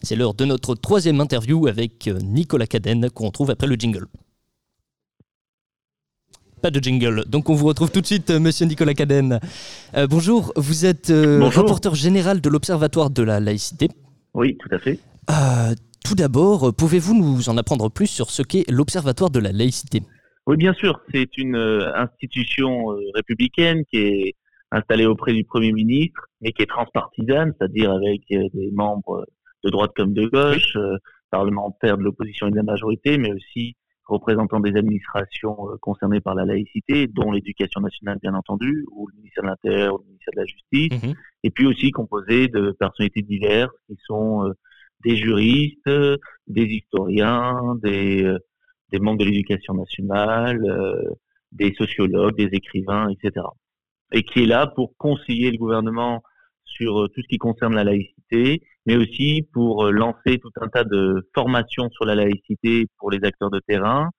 [0.01, 4.07] C'est l'heure de notre troisième interview avec euh, Nicolas Cadenne, qu'on retrouve après le jingle.
[6.63, 9.39] Pas de jingle, donc on vous retrouve tout de suite, euh, monsieur Nicolas Cadenne.
[9.95, 13.89] Euh, bonjour, vous êtes rapporteur général de l'Observatoire de la laïcité.
[14.33, 14.97] Oui, tout à fait.
[16.03, 20.01] tout d'abord, pouvez-vous nous en apprendre plus sur ce qu'est l'Observatoire de la laïcité?
[20.47, 21.57] Oui, bien sûr, c'est une
[21.95, 24.35] institution républicaine qui est
[24.71, 29.25] installé auprès du Premier ministre, mais qui est transpartisane, c'est-à-dire avec euh, des membres
[29.63, 30.97] de droite comme de gauche, euh,
[31.31, 33.75] parlementaires de l'opposition et de la majorité, mais aussi
[34.05, 39.15] représentants des administrations euh, concernées par la laïcité, dont l'éducation nationale bien entendu, ou le
[39.17, 41.15] ministère de l'Intérieur, ou le ministère de la Justice, mhm.
[41.43, 44.51] et puis aussi composé de personnalités diverses qui sont
[45.03, 45.89] des juristes,
[46.47, 48.31] des historiens, des,
[48.91, 50.59] des membres de l'éducation nationale,
[51.51, 53.45] des sociologues, des écrivains, etc
[54.11, 56.23] et qui est là pour conseiller le gouvernement
[56.63, 60.67] sur euh, tout ce qui concerne la laïcité, mais aussi pour euh, lancer tout un
[60.67, 64.09] tas de formations sur la laïcité pour les acteurs de terrain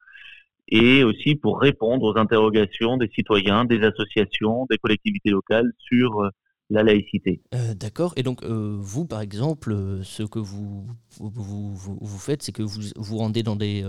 [0.69, 6.31] et aussi pour répondre aux interrogations des citoyens, des associations, des collectivités locales sur euh,
[6.71, 7.41] la laïcité.
[7.77, 8.13] D'accord.
[8.17, 10.87] Et donc, vous, par exemple, ce que vous,
[11.19, 13.85] vous, vous, faites, c'est que vous vous rendez dans des,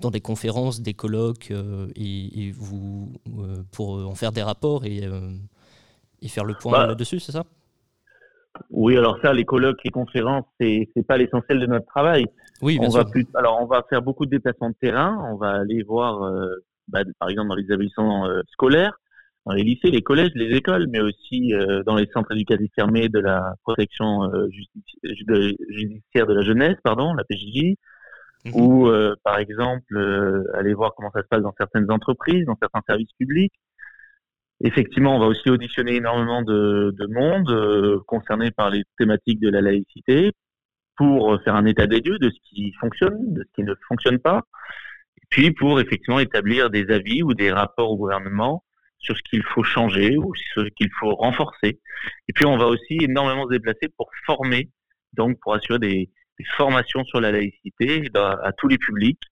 [0.00, 1.52] dans des conférences, des colloques,
[1.96, 3.12] et, vous,
[3.72, 5.00] pour en faire des rapports et,
[6.22, 7.44] et faire le point bah, là-dessus, c'est ça?
[8.70, 12.24] Oui, alors ça, les colloques, les conférences, c'est n'est pas l'essentiel de notre travail.
[12.62, 13.04] Oui, bien on sûr.
[13.04, 15.28] Va plus, alors, on va faire beaucoup de déplacements de terrain.
[15.30, 16.32] On va aller voir,
[16.88, 18.96] bah, par exemple, dans les établissements scolaires
[19.46, 23.08] dans les lycées, les collèges, les écoles, mais aussi euh, dans les centres éducatifs fermés
[23.08, 24.48] de la protection euh,
[25.04, 27.76] judiciaire de la jeunesse, pardon, la PJJ,
[28.44, 28.54] mhm.
[28.54, 29.96] ou euh, par exemple
[30.54, 33.54] aller voir comment ça se passe dans certaines entreprises, dans certains services publics.
[34.64, 39.60] Effectivement, on va aussi auditionner énormément de, de monde concerné par les thématiques de la
[39.60, 40.32] laïcité
[40.96, 44.18] pour faire un état des lieux de ce qui fonctionne, de ce qui ne fonctionne
[44.18, 44.42] pas,
[45.28, 48.64] puis pour effectivement établir des avis ou des rapports au gouvernement
[48.98, 51.80] sur ce qu'il faut changer ou ce qu'il faut renforcer.
[52.28, 54.68] Et puis on va aussi énormément se déplacer pour former,
[55.12, 56.10] donc pour assurer des,
[56.58, 59.22] formations sur la laïcité à, tous les publics,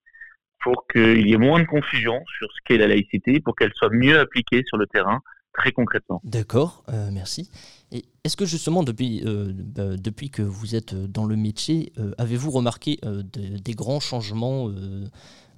[0.63, 3.91] pour qu'il y ait moins de confusion sur ce qu'est la laïcité, pour qu'elle soit
[3.91, 5.21] mieux appliquée sur le terrain
[5.53, 6.23] très concrètement.
[6.25, 7.51] D'accord, euh, merci.
[7.93, 12.51] Est-ce que justement depuis, euh, bah, depuis que vous êtes dans le métier, euh, avez-vous
[12.51, 12.99] remarqué
[13.35, 14.71] des grands changements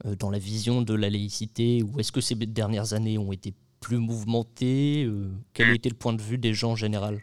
[0.04, 3.98] dans la vision de la laïcité ou est-ce que ces dernières années ont été plus
[3.98, 7.18] mouvementé euh, Quel était le point de vue des gens en général?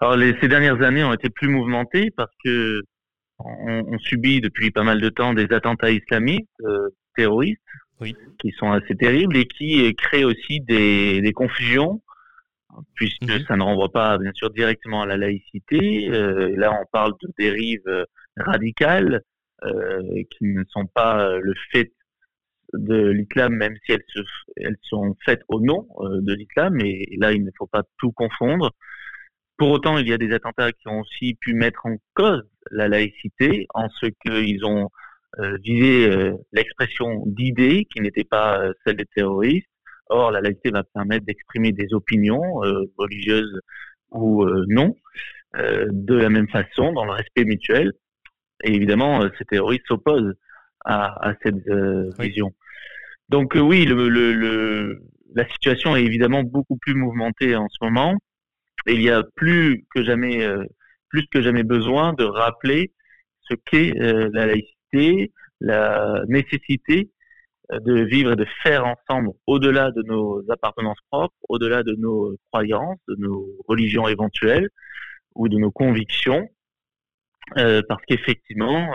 [0.00, 2.82] Alors, les, ces dernières années ont été plus mouvementées parce que
[3.38, 7.60] on, subit depuis pas mal de temps des attentats islamistes euh, terroristes
[8.38, 12.02] qui sont assez terribles et qui créent aussi des, des confusions
[12.94, 13.44] puisque mhm.
[13.46, 16.10] ça ne renvoie pas bien sûr directement à la laïcité.
[16.10, 19.22] Euh, là, on parle de dérives radicales
[19.62, 21.90] qui ne sont pas le fait
[22.72, 27.44] de l'islam, même si elles, sont faites au nom euh, de l'islam, et, là, il
[27.44, 28.72] ne faut pas tout confondre.
[29.56, 32.88] Pour autant, il y a des attentats qui ont aussi pu mettre en cause la
[32.88, 34.90] laïcité en ce qu'ils ont
[35.38, 39.68] euh, visé euh, l'expression d'idées qui n'étaient pas celles des terroristes.
[40.08, 42.60] Or, la laïcité va permettre d'exprimer des opinions
[42.98, 43.58] religieuses
[44.10, 44.94] ou non,
[45.54, 47.92] de la même façon, dans le respect mutuel.
[48.64, 50.34] Et évidemment, ces terroristes s'opposent
[50.84, 51.68] à, à, cette
[52.18, 52.52] vision.
[53.28, 55.02] Donc euh, oui, le, le,
[55.34, 58.16] la situation est évidemment beaucoup plus mouvementée en ce moment.
[58.86, 60.64] Et il y a plus que jamais, euh,
[61.08, 62.92] plus que jamais besoin de rappeler
[63.48, 67.10] ce qu'est euh, la laïcité, la nécessité
[67.72, 72.98] de vivre et de faire ensemble au-delà de nos appartenances propres, au-delà de nos croyances,
[73.08, 74.68] de nos religions éventuelles
[75.34, 76.46] ou de nos convictions,
[77.54, 78.92] parce qu'effectivement,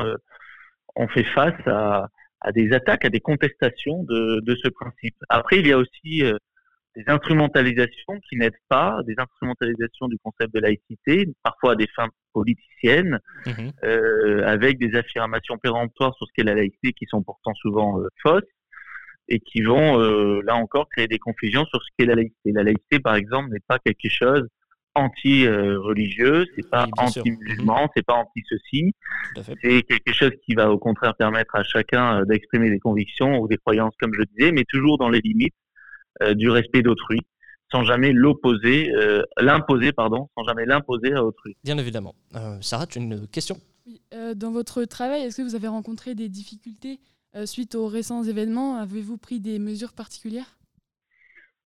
[0.99, 2.09] on fait face à,
[2.41, 5.15] à des attaques, à des contestations de, de ce principe.
[5.29, 6.35] Après, il y a aussi euh,
[6.95, 12.09] des instrumentalisations qui n'aident pas, des instrumentalisations du concept de laïcité, parfois à des fins
[12.33, 13.71] politiciennes, mhm.
[13.85, 18.07] euh, avec des affirmations péremptoires sur ce qu'est la laïcité qui sont pourtant souvent euh,
[18.21, 18.43] fausses
[19.29, 19.99] et qui vont,
[20.41, 22.51] là encore, créer des confusions sur ce qu'est la laïcité.
[22.51, 24.47] La laïcité, par exemple, n'est pas quelque chose
[24.99, 28.93] anti-religieux, c'est pas anti-musulman, c'est pas anti-ceci.
[29.61, 33.47] C'est quelque chose qui va au contraire permettre à chacun euh, d'exprimer des convictions ou
[33.47, 35.55] des croyances, comme je disais, mais toujours dans les limites
[36.21, 37.19] euh, du respect d'autrui,
[37.71, 41.55] sans jamais l'opposer, euh, l'imposer, pardon, sans jamais l'imposer à autrui.
[41.63, 42.15] Bien évidemment.
[42.61, 43.57] Sarah, tu as une question?
[44.35, 46.99] Dans votre travail, est-ce que vous avez rencontré des difficultés
[47.45, 48.77] suite aux récents événements?
[48.77, 50.57] Avez-vous pris des mesures particulières?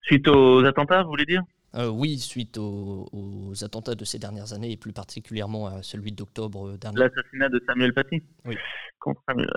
[0.01, 1.41] Suite aux attentats, vous voulez dire?
[1.75, 6.99] Oui, suite aux, attentats de ces dernières années et plus particulièrement à celui d'octobre dernier.
[6.99, 8.55] L'assassinat de Samuel Paty Oui.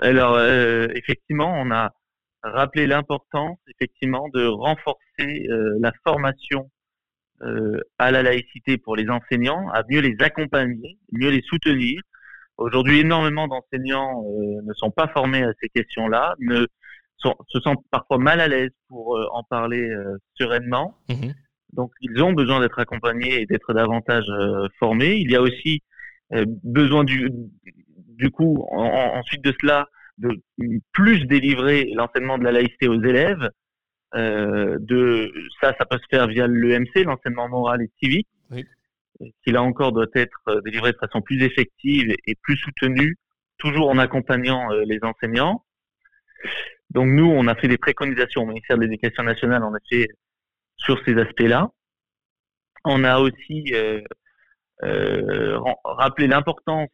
[0.01, 1.93] Alors, effectivement, on a
[2.43, 5.47] rappelé l'importance, effectivement, de renforcer
[5.79, 6.69] la formation
[7.99, 12.01] à la laïcité pour les enseignants, à mieux les accompagner, mieux les soutenir.
[12.57, 14.23] Aujourd'hui, énormément d'enseignants
[14.63, 16.65] ne sont pas formés à ces questions-là, ne
[17.19, 20.97] se sentent parfois mal à l'aise pour euh, en parler euh, sereinement.
[21.09, 21.33] Mhm.
[21.73, 25.15] Donc, ils ont besoin d'être accompagnés et d'être davantage euh, formés.
[25.17, 25.81] Il y a aussi
[26.63, 27.31] besoin du,
[28.17, 30.29] du coup, ensuite de cela, de
[30.91, 33.49] plus délivrer l'enseignement de la laïcité aux élèves.
[34.13, 38.27] de ça, ça peut se faire via l'EMC, l'enseignement moral et civique,
[39.43, 43.15] qui là encore doit être délivré de façon plus effective et plus soutenue,
[43.57, 45.63] toujours en accompagnant les enseignants.
[46.89, 50.07] Donc nous, on a fait des préconisations au ministère de l'Éducation nationale, en effet,
[50.77, 51.69] sur ces aspects-là.
[52.85, 54.01] On a aussi euh,
[54.83, 56.89] euh, rappelé l'importance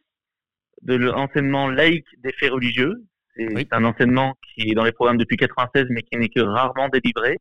[0.82, 2.94] de l'enseignement laïque des faits religieux.
[3.36, 6.88] C'est un enseignement qui est dans les programmes depuis 96, mais qui n'est que rarement
[6.88, 7.38] délivré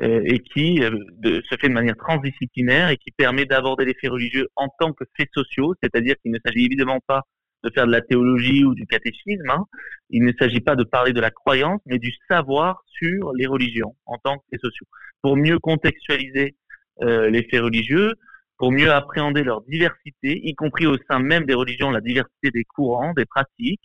[0.00, 4.48] euh, et qui se fait de manière transdisciplinaire et qui permet d'aborder les faits religieux
[4.56, 7.22] en tant que faits sociaux, c'est-à-dire qu'il ne s'agit évidemment pas
[7.66, 9.50] de faire de la théologie ou du catéchisme.
[9.50, 9.64] Hein.
[10.10, 13.94] Il ne s'agit pas de parler de la croyance, mais du savoir sur les religions
[14.06, 14.86] en tant que sociaux,
[15.22, 16.54] pour mieux contextualiser
[17.02, 18.14] euh, les faits religieux,
[18.58, 22.64] pour mieux appréhender leur diversité, y compris au sein même des religions, la diversité des
[22.64, 23.82] courants, des pratiques,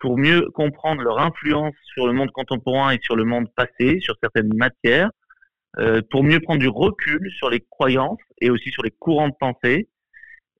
[0.00, 4.14] pour mieux comprendre leur influence sur le monde contemporain et sur le monde passé, sur
[4.22, 5.10] certaines matières,
[5.78, 9.34] euh, pour mieux prendre du recul sur les croyances et aussi sur les courants de
[9.38, 9.88] pensée,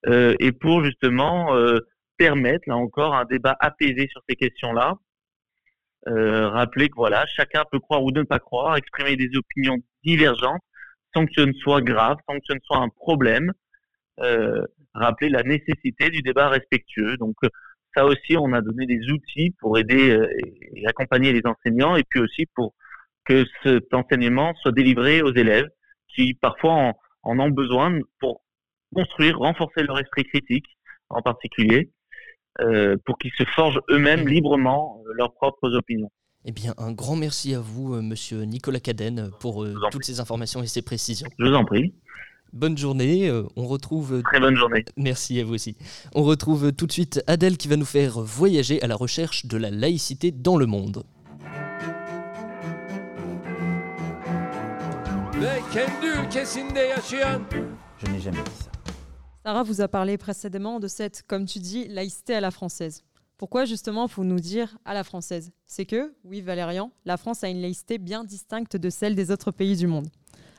[0.07, 1.55] euh, et pour justement
[2.19, 4.95] permettre, là encore, un débat apaisé sur ces questions-là.
[6.09, 10.63] Euh, rappeler que voilà, chacun peut croire ou ne pas croire, exprimer des opinions divergentes,
[11.15, 13.53] sans que ce ne soit grave, sans que ce ne soit un problème.
[14.21, 17.17] Euh, rappeler la nécessité du débat respectueux.
[17.19, 17.37] Donc
[17.95, 20.29] ça aussi, on a donné des outils pour aider euh,
[20.75, 22.75] et accompagner les enseignants, et puis aussi pour
[23.25, 25.69] que cet enseignement soit délivré aux élèves
[26.09, 28.43] qui parfois en, ont besoin pour
[28.95, 30.67] construire, renforcer leur esprit critique
[31.11, 31.91] en particulier,
[33.05, 34.29] pour qu'ils se forgent eux-mêmes mmh.
[34.29, 36.11] librement euh, leurs propres opinions.
[36.45, 40.63] Eh bien, un grand merci à vous, euh, monsieur Nicolas Cadenne, pour toutes ces informations
[40.63, 41.29] et ces précisions.
[41.39, 41.95] Je vous en prie.
[42.55, 44.23] Bonne journée, on retrouve...
[44.23, 44.83] Très bonne journée.
[44.97, 45.77] Merci à vous aussi.
[46.15, 49.59] On retrouve tout de suite Adèle qui va nous faire voyager à la recherche de
[49.59, 51.05] la laïcité dans le monde.
[58.01, 58.68] Je n'ai jamais dit ça.
[59.49, 63.03] Sarah vous a parlé précédemment de cette, comme tu dis, laïcité à la française.
[63.39, 65.53] Pourquoi justement faut nous dire à la française?
[65.65, 69.51] C'est que, oui Valérian, la France a une laïcité bien distincte de celle des autres
[69.51, 70.09] pays du monde.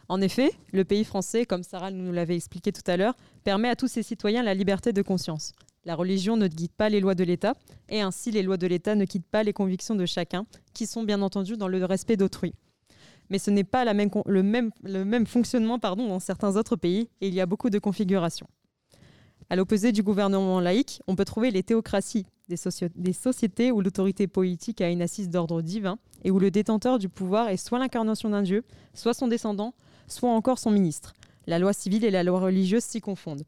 [0.08, 3.76] En effet, le pays français, comme Sarah nous l'avait expliqué tout à l'heure, permet à
[3.76, 5.52] tous ses citoyens la liberté de conscience.
[5.86, 7.54] La religion ne guide pas les lois de l'État,
[7.90, 11.04] et ainsi les lois de l'État ne quittent pas les convictions de chacun, qui sont
[11.04, 12.56] bien entendu dans le respect d'autrui.
[13.30, 17.28] Mais ce n'est pas le, même, le même fonctionnement pardon, dans certains autres pays, et
[17.28, 18.48] il y a beaucoup de configurations.
[19.52, 22.58] À l'opposé du gouvernement laïque, on peut trouver les théocraties, des,
[22.96, 27.10] des sociétés où l'autorité politique a une assise d'ordre divin et où le détenteur du
[27.10, 29.74] pouvoir est soit l'incarnation d'un dieu, soit son descendant,
[30.08, 31.14] soit encore son ministre.
[31.48, 33.44] La loi civile et la loi religieuse s'y confondent.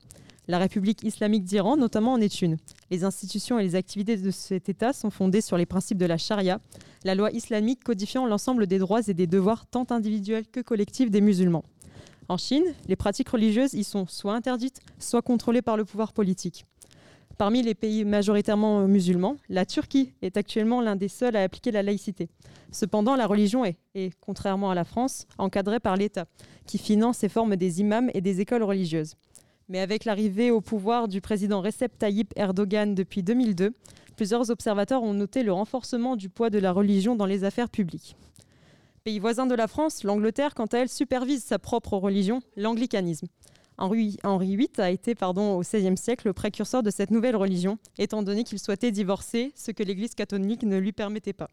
[0.48, 2.58] La République islamique d'Iran, notamment, en est une.
[2.90, 6.18] Les institutions et les activités de cet État sont fondées sur les principes de la
[6.18, 6.60] charia,
[7.04, 11.22] la loi islamique codifiant l'ensemble des droits et des devoirs tant individuels que collectifs des
[11.22, 11.64] musulmans.
[12.28, 16.66] En Chine, les pratiques religieuses y sont soit interdites, soit contrôlées par le pouvoir politique.
[17.38, 21.82] Parmi les pays majoritairement musulmans, la Turquie est actuellement l'un des seuls à appliquer la
[21.82, 22.30] laïcité.
[22.72, 26.26] Cependant, la religion est, et contrairement à la France, encadrée par l'État,
[26.68, 29.16] qui finance et forme des imams et des écoles religieuses.
[29.70, 33.74] Mais avec l'arrivée au pouvoir du président Recep Tayyip Erdogan depuis 2002,
[34.16, 38.16] plusieurs observateurs ont noté le renforcement du poids de la religion dans les affaires publiques.
[39.04, 43.26] Pays voisin de la France, l'Angleterre, quant à elle, supervise sa propre religion, l'anglicanisme.
[43.80, 48.22] Henri, VIII a été pardon, au XVIe siècle le précurseur de cette nouvelle religion, étant
[48.22, 51.48] donné qu'il souhaitait divorcer, ce que l'Église catholique ne lui permettait pas.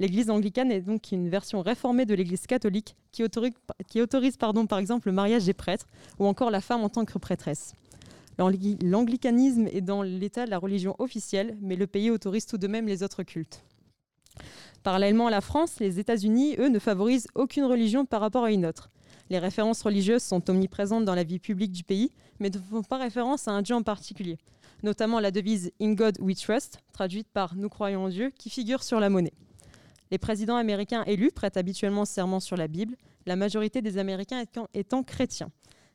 [0.00, 3.52] L'Église anglicane est donc une version réformée de l'Église catholique qui autorise,
[3.86, 5.86] qui autorise pardon, par exemple le mariage des prêtres
[6.18, 7.72] ou encore la femme en tant que prêtresse.
[8.36, 13.04] L'anglicanisme est dans l'État la religion officielle, mais le pays autorise tout de même les
[13.04, 13.62] autres cultes.
[14.82, 18.64] Parallèlement à la France, les États-Unis, eux, ne favorisent aucune religion par rapport à une
[18.64, 18.90] autre.
[19.28, 22.10] Les références religieuses sont omniprésentes dans la vie publique du pays,
[22.40, 24.38] mais ne font pas référence à un Dieu en particulier,
[24.82, 28.82] notamment la devise In God We Trust, traduite par Nous croyons en Dieu, qui figure
[28.82, 29.34] sur la monnaie.
[30.10, 34.42] Les présidents américains élus prêtent habituellement serment sur la Bible, la majorité des Américains
[34.74, 35.52] étant, chrétiens.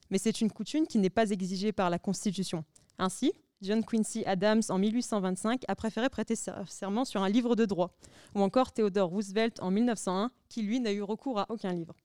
[0.09, 2.63] Mais c'est une coutume qui n'est pas exigée par la Constitution.
[2.97, 7.91] Ainsi, John Quincy Adams, en 1825, a préféré prêter serment sur un livre de droit,
[8.35, 11.95] ou encore Theodore Roosevelt en 1901, qui lui n'a eu recours à aucun livre.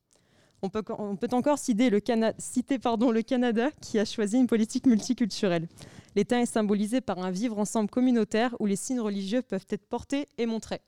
[0.62, 0.84] On peut,
[1.32, 2.00] encore citer, le,
[3.12, 5.68] le Canada, qui a choisi une politique multiculturelle.
[6.14, 10.28] L'État est symbolisé par un vivre ensemble communautaire où les signes religieux peuvent être portés
[10.38, 10.82] et montrés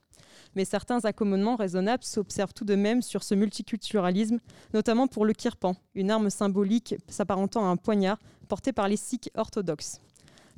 [0.55, 4.39] mais certains accommodements raisonnables s'observent tout de même sur ce multiculturalisme,
[4.75, 9.31] notamment pour le kirpan, une arme symbolique s'apparentant à un poignard porté par les sikhs
[9.35, 10.01] orthodoxes.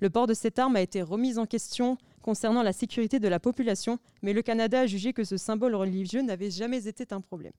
[0.00, 3.38] Le port de cette arme a été remis en question concernant la sécurité de la
[3.38, 7.52] population, mais le Canada a jugé que ce symbole religieux n'avait jamais été un problème.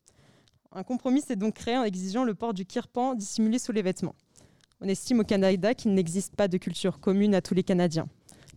[0.72, 4.16] Un compromis s'est donc créé en exigeant le port du kirpan dissimulé sous les vêtements.
[4.82, 8.08] On estime au Canada qu'il n'existe pas de culture commune à tous les Canadiens.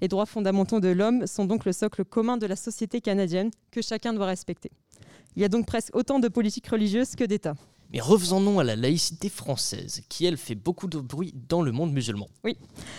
[0.01, 3.83] Les droits fondamentaux de l'homme sont donc le socle commun de la société canadienne que
[3.83, 4.71] chacun doit respecter.
[5.37, 7.55] Il y a donc presque autant de politiques religieuses que d'États.
[7.93, 11.93] Mais revenons à la laïcité française, qui elle fait beaucoup de bruit dans le monde
[11.93, 12.29] musulman.
[12.45, 12.59] Oui,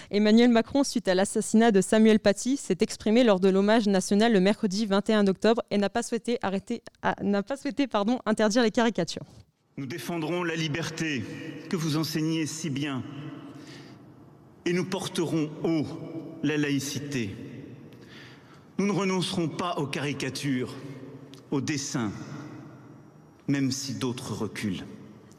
[0.10, 4.40] Emmanuel Macron, suite à l'assassinat de Samuel Paty, s'est exprimé lors de l'hommage national le
[4.40, 6.82] mercredi 21 octobre et n'a pas souhaité, arrêter,
[7.22, 9.26] n'a pas souhaité pardon, interdire les caricatures.
[9.78, 11.24] Nous défendrons la liberté
[11.70, 13.04] que vous enseignez si bien
[14.66, 15.86] et nous porterons haut
[16.44, 17.36] la laïcité.
[18.78, 20.74] Nous ne renoncerons pas aux caricatures,
[21.52, 22.12] aux dessins,
[23.50, 24.86] même si d'autres reculent.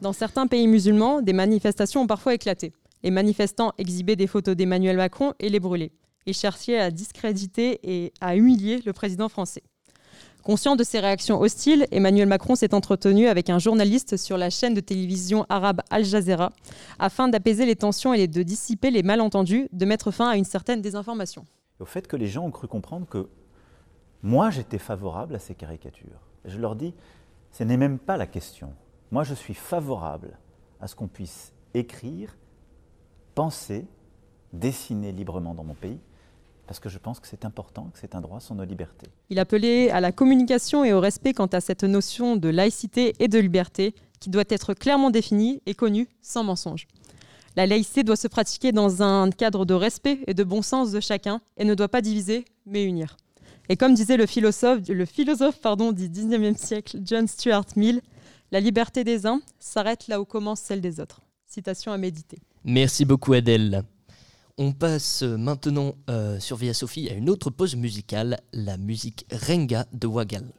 [0.01, 2.73] Dans certains pays musulmans, des manifestations ont parfois éclaté.
[3.03, 5.91] Les manifestants exhibaient des photos d'Emmanuel Macron et les brûlaient.
[6.25, 9.63] Ils cherchaient à discréditer et à humilier le président français.
[10.43, 14.73] Conscient de ces réactions hostiles, Emmanuel Macron s'est entretenu avec un journaliste sur la chaîne
[14.73, 16.51] de télévision arabe Al Jazeera
[16.99, 20.81] afin d'apaiser les tensions et de dissiper les malentendus, de mettre fin à une certaine
[20.81, 21.45] désinformation.
[21.79, 23.27] Au fait que les gens ont cru comprendre que
[24.23, 26.21] moi j'étais favorable à ces caricatures.
[26.45, 26.93] Je leur dis,
[27.51, 28.73] ce n'est même pas la question.
[29.11, 30.37] Moi je suis favorable
[30.79, 32.35] à ce qu'on puisse écrire,
[33.35, 33.85] penser,
[34.53, 35.99] dessiner librement dans mon pays,
[36.67, 39.09] parce que je pense que c'est important, que c'est un droit sur nos libertés.
[39.29, 43.27] Il appelait à la communication et au respect quant à cette notion de laïcité et
[43.27, 46.87] de liberté qui doit être clairement définie et connue sans mensonge.
[47.57, 51.01] La laïcité doit se pratiquer dans un cadre de respect et de bon sens de
[51.01, 53.17] chacun et ne doit pas diviser, mais unir.
[53.71, 58.01] Et comme disait le philosophe, le philosophe pardon, du 19e siècle, John Stuart Mill,
[58.51, 61.21] la liberté des uns s'arrête là où commence celle des autres.
[61.47, 62.39] Citation à méditer.
[62.65, 63.83] Merci beaucoup Adèle.
[64.57, 69.85] On passe maintenant euh, sur Via Sophie à une autre pause musicale, la musique Renga
[69.93, 70.51] de Wagal.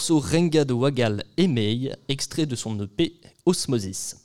[0.00, 4.16] Morceau Renga de Wagal May, extrait de son EP Osmosis.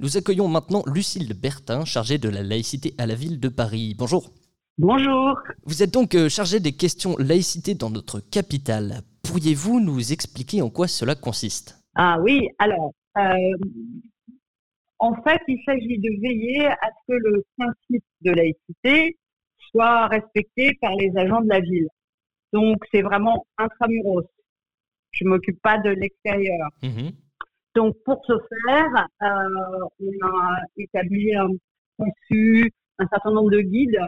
[0.00, 3.94] Nous accueillons maintenant Lucille Bertin, chargée de la laïcité à la ville de Paris.
[3.96, 4.32] Bonjour.
[4.78, 5.38] Bonjour.
[5.66, 9.02] Vous êtes donc euh, chargée des questions laïcité dans notre capitale.
[9.22, 11.80] Pourriez-vous nous expliquer en quoi cela consiste?
[11.94, 13.56] Ah oui, alors, euh,
[14.98, 19.16] en fait, il s'agit de veiller à ce que le principe de laïcité
[19.70, 21.86] soit respecté par les agents de la ville.
[22.52, 24.26] Donc, c'est vraiment intramuros.
[25.12, 26.68] Je m'occupe pas de l'extérieur.
[26.82, 27.12] Mhm.
[27.74, 28.32] Donc, pour ce
[28.66, 31.48] faire, euh, on a établi, un,
[31.98, 33.98] conçu un certain nombre de guides.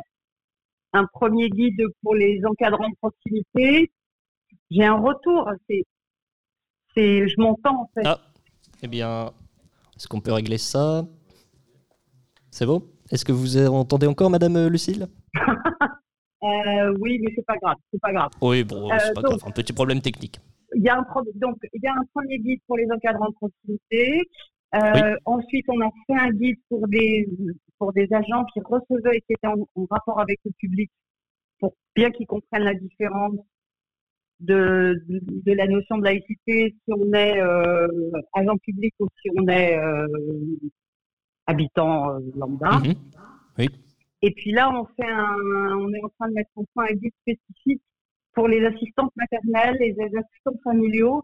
[0.93, 3.91] Un premier guide pour les encadrants de proximité.
[4.71, 5.51] J'ai un retour.
[5.69, 5.83] C'est,
[6.95, 8.03] c'est, je m'entends en fait.
[8.07, 8.19] Ah,
[8.83, 9.31] eh bien,
[9.97, 11.05] est-ce qu'on peut régler ça?
[12.51, 12.87] C'est bon?
[13.11, 15.07] Est-ce que vous entendez encore, Madame Lucille?
[16.43, 18.31] Euh, oui, mais c'est pas grave, c'est pas grave.
[18.43, 20.39] Oui, bon, Euh, c'est pas donc- grave, un petit problème technique.
[20.75, 21.07] Il y a un
[21.37, 24.23] donc il y a un premier guide pour les encadrants de proximité.
[24.75, 27.29] Euh, Ensuite, on a fait un guide pour des
[27.79, 30.91] pour des agents qui recevaient et qui étaient en, en rapport avec le public,
[31.61, 33.35] pour bien qu'ils comprennent la différence
[34.41, 37.87] de, de, de la notion de laïcité si on est euh,
[38.33, 40.07] agent public ou si on est euh,
[41.47, 42.79] habitant lambda.
[42.79, 42.95] Mhm.
[43.59, 43.69] Oui.
[44.23, 45.37] Et puis là, on fait un,
[45.79, 47.83] on est en train de mettre au point un guide spécifique
[48.35, 51.23] pour les assistantes maternelles et les assistants familiaux.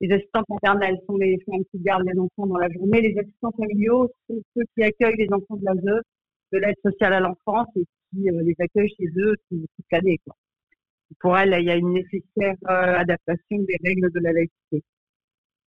[0.00, 3.00] Les assistantes maternelles sont les femmes qui gardent les enfants dans la journée.
[3.02, 6.02] Les assistants familiaux sont ceux qui accueillent les enfants de l'ASE,
[6.52, 10.18] de l'aide sociale à l'enfance, et qui euh, les accueillent chez eux tout- toute l'année.
[10.24, 10.34] quoi.
[11.20, 14.82] Pour elles, il y a une nécessaire euh, adaptation des règles de la laïcité.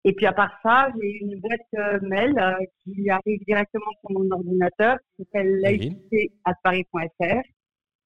[0.03, 2.36] Et puis à part ça, j'ai une boîte euh, mail
[2.84, 7.41] qui arrive directement sur mon ordinateur, qui s'appelle laïcité@paris.fr,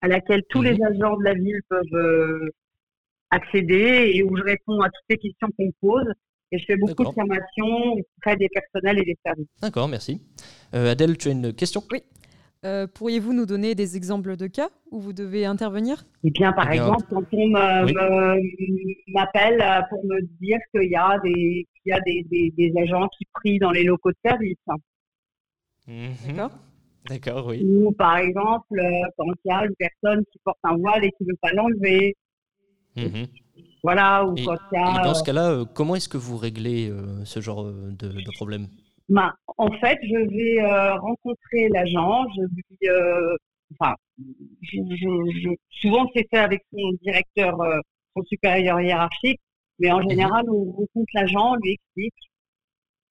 [0.02, 2.50] à laquelle tous les agents de la ville peuvent euh,
[3.32, 6.12] accéder et où je réponds à toutes les questions qu'on me pose.
[6.52, 7.14] Et je fais beaucoup de D'accord.
[7.14, 9.46] formations auprès des personnels et des services.
[9.62, 10.22] D'accord, merci.
[10.74, 11.84] Euh, Adèle, tu as une question?
[11.92, 12.02] Oui.
[12.66, 16.04] Euh, Pourriez-vous nous donner des exemples de cas où vous devez intervenir?
[16.24, 17.94] Eh bien, par Eh bien, exemple, quand on oui.
[19.14, 23.08] m'appelle pour me dire qu'il y a des, qu'il y a des, des- des agents
[23.18, 24.58] qui prient dans les locaux de service.
[26.28, 26.52] D'accord.
[27.10, 27.64] D'accord, oui.
[27.64, 31.12] Ou par exemple, euh, quand il y a une personne qui porte un voile et
[31.12, 32.16] qui ne veut pas l'enlever.
[32.96, 33.28] Mhm.
[33.84, 35.04] Voilà, ou Et, quand il y et a.
[35.04, 38.32] dans ce euh, cas-là, euh, comment est-ce que vous réglez euh, ce genre de, de
[38.36, 38.68] problème?
[39.08, 43.36] Ben, en fait, je vais euh, rencontrer l'agent, je lui, euh,
[43.80, 43.96] enfin,
[44.62, 47.58] je, je- je- souvent c'est fait avec son directeur,
[48.16, 49.40] son supérieur hiérarchique,
[49.80, 52.14] mais en général, on rencontre l'agent, on lui explique,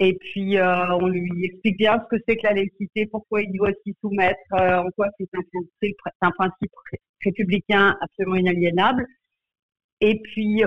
[0.00, 3.52] et puis euh, on lui explique bien ce que c'est que la laïcité, pourquoi il
[3.52, 9.06] doit s'y soumettre, euh, en quoi c'est un, principe ré- républicain absolument inaliénable.
[10.00, 10.62] Et puis,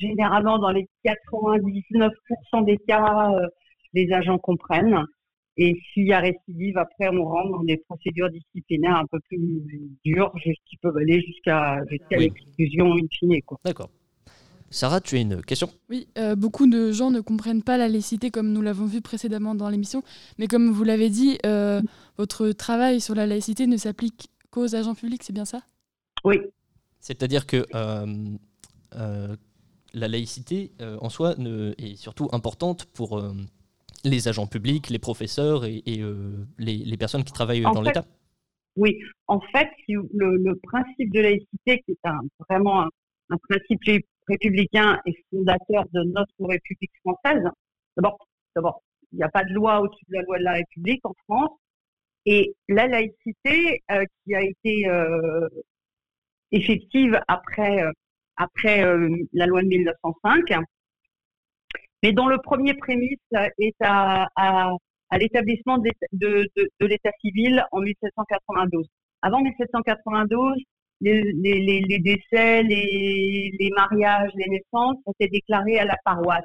[0.00, 3.46] généralement, dans les 99% des cas, euh,
[3.92, 5.04] les agents comprennent.
[5.56, 9.38] Et s'il y a récidive, après, on rentre dans des procédures disciplinaires un peu plus
[10.04, 10.32] dures,
[10.66, 12.24] qui peuvent aller jusqu'à jusqu'à Oui.
[12.24, 13.38] l'exclusion in fine.
[13.64, 13.90] D'accord.
[14.74, 15.70] Sarah, tu as une question?
[15.88, 19.54] Oui, euh, beaucoup de gens ne comprennent pas la laïcité comme nous l'avons vu précédemment
[19.54, 20.02] dans l'émission,
[20.36, 21.80] mais comme vous l'avez dit, euh,
[22.18, 25.60] votre travail sur la laïcité ne s'applique qu'aux agents publics, c'est bien ça?
[26.24, 26.40] Oui.
[26.98, 28.06] C'est-à-dire que euh,
[28.96, 29.36] euh,
[29.92, 33.32] la laïcité euh, en soi ne- est surtout importante pour euh,
[34.02, 37.82] les agents publics, les professeurs et, et, euh, les, les personnes qui travaillent En dans
[37.82, 38.06] l'État.
[38.74, 38.98] Oui,
[39.28, 42.18] en fait, le, le principe de laïcité, qui est un,
[42.48, 42.88] vraiment un,
[43.30, 43.80] un principe
[44.28, 47.44] républicain et fondateur de notre République française,
[47.96, 48.18] d'abord,
[49.12, 51.58] il n'y a pas de loi au-dessus de la loi de la République en France,
[52.26, 55.48] et la laïcité euh, qui a été euh,
[56.52, 57.90] effective après, euh,
[58.36, 58.82] après
[59.32, 60.52] la loi de 1905,
[62.02, 63.18] mais dont le premier prémisse
[63.58, 66.46] est à, à, l'établissement de
[66.80, 68.86] l'état civil en 1792.
[69.22, 70.56] Avant 1792,
[71.00, 76.44] les, les, les, les décès, les, mariages, les naissances étaient déclarés à la paroisse.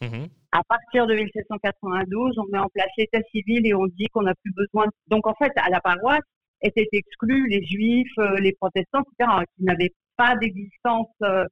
[0.00, 0.28] Mhm.
[0.52, 4.34] À partir de 1792, on met en place l'état civil et on dit qu'on n'a
[4.42, 4.86] plus besoin.
[5.08, 6.20] Donc en fait, à la paroisse
[6.62, 11.08] étaient exclus les juifs, euh, les protestants, etc., qui n'avaient pas d'existence.
[11.22, 11.44] euh,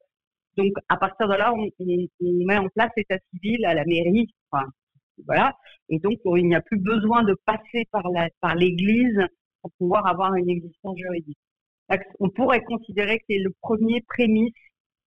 [0.56, 3.84] donc à partir de là, on, on- on met en place l'état civil à la
[3.86, 4.28] mairie.
[4.50, 4.66] Enfin,
[5.26, 5.52] voilà.
[5.88, 9.18] Et donc on- il n'y a plus besoin de passer par la par l'Église
[9.62, 11.38] pour pouvoir avoir une existence juridique.
[12.20, 14.54] On pourrait considérer que c'est le premier prémisse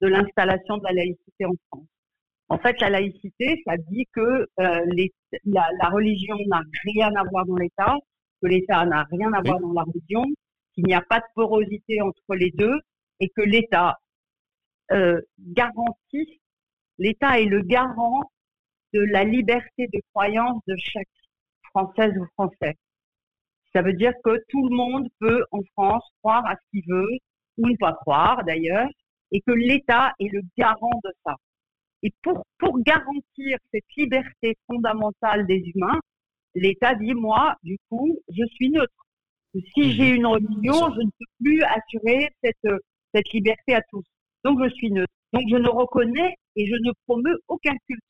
[0.01, 1.87] de l'installation de la laïcité en France.
[2.49, 5.13] En fait, la laïcité, ça dit que euh, les-
[5.45, 7.95] la, la religion n'a rien à voir dans l'État,
[8.41, 10.23] que l'État n'a rien à voir dans la religion,
[10.73, 12.79] qu'il n'y a pas de porosité entre les deux,
[13.19, 13.97] et que l'État
[14.91, 16.41] euh, garantit,
[16.99, 18.29] l'État est le garant
[18.93, 21.07] de la liberté de croyance de chaque
[21.71, 22.75] Française ou Français.
[23.75, 27.17] Ça veut dire que tout le monde peut en France croire à ce qu'il veut,
[27.57, 28.87] ou ne pas croire d'ailleurs,
[29.33, 31.35] et que l'État est le garant de ça.
[32.01, 35.99] Et pour, pour garantir cette liberté fondamentale des humains,
[36.53, 38.93] l'État dit, moi, du coup, je suis neutre.
[39.73, 42.81] Si j'ai une religion, je ne peux plus assurer cette,
[43.13, 44.05] cette liberté à tous.
[44.45, 45.11] Donc, je suis neutre.
[45.33, 48.03] Donc, je ne reconnais et je ne promeux aucun culte.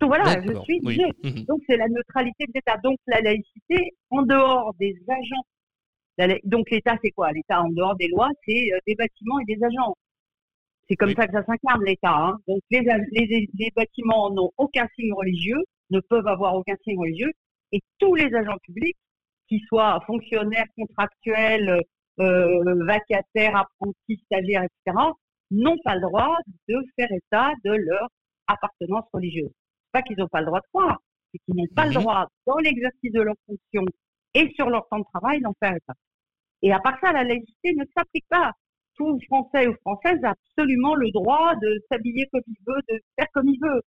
[0.00, 2.76] Donc voilà, je suis mmh Donc c'est la neutralité de l'État.
[2.82, 6.36] Donc la laïcité, en dehors des agents.
[6.44, 7.32] donc l'État, c'est quoi?
[7.32, 9.94] L'État, en dehors des lois, c'est euh, des bâtiments et des agents.
[10.88, 12.14] C'est comme ça que ça s'incarne, l'État.
[12.14, 12.38] Hein.
[12.46, 12.80] Donc les,
[13.12, 17.32] les, les bâtiments n'ont aucun signe religieux, ne peuvent avoir aucun signe religieux,
[17.72, 18.96] et tous les agents publics,
[19.48, 21.82] qu'ils soient fonctionnaires, contractuels,
[22.20, 24.96] euh, vacataires, apprentis, stagiaires, etc.,
[25.50, 26.36] n'ont pas le droit
[26.68, 28.08] de faire état de leur
[28.46, 29.50] appartenance religieuse
[29.92, 30.98] pas qu'ils n'ont pas le droit de croire,
[31.32, 32.00] c'est qu'ils n'ont pas le mhm.
[32.00, 33.84] droit, dans l'exercice de leur fonction
[34.34, 35.94] et sur leur temps de travail, d'en faire état.
[36.62, 38.52] Et à part ça, la laïcité ne s'applique pas.
[38.94, 43.28] Tout Français ou Française a absolument le droit de s'habiller comme il veut, de faire
[43.32, 43.80] comme il veut.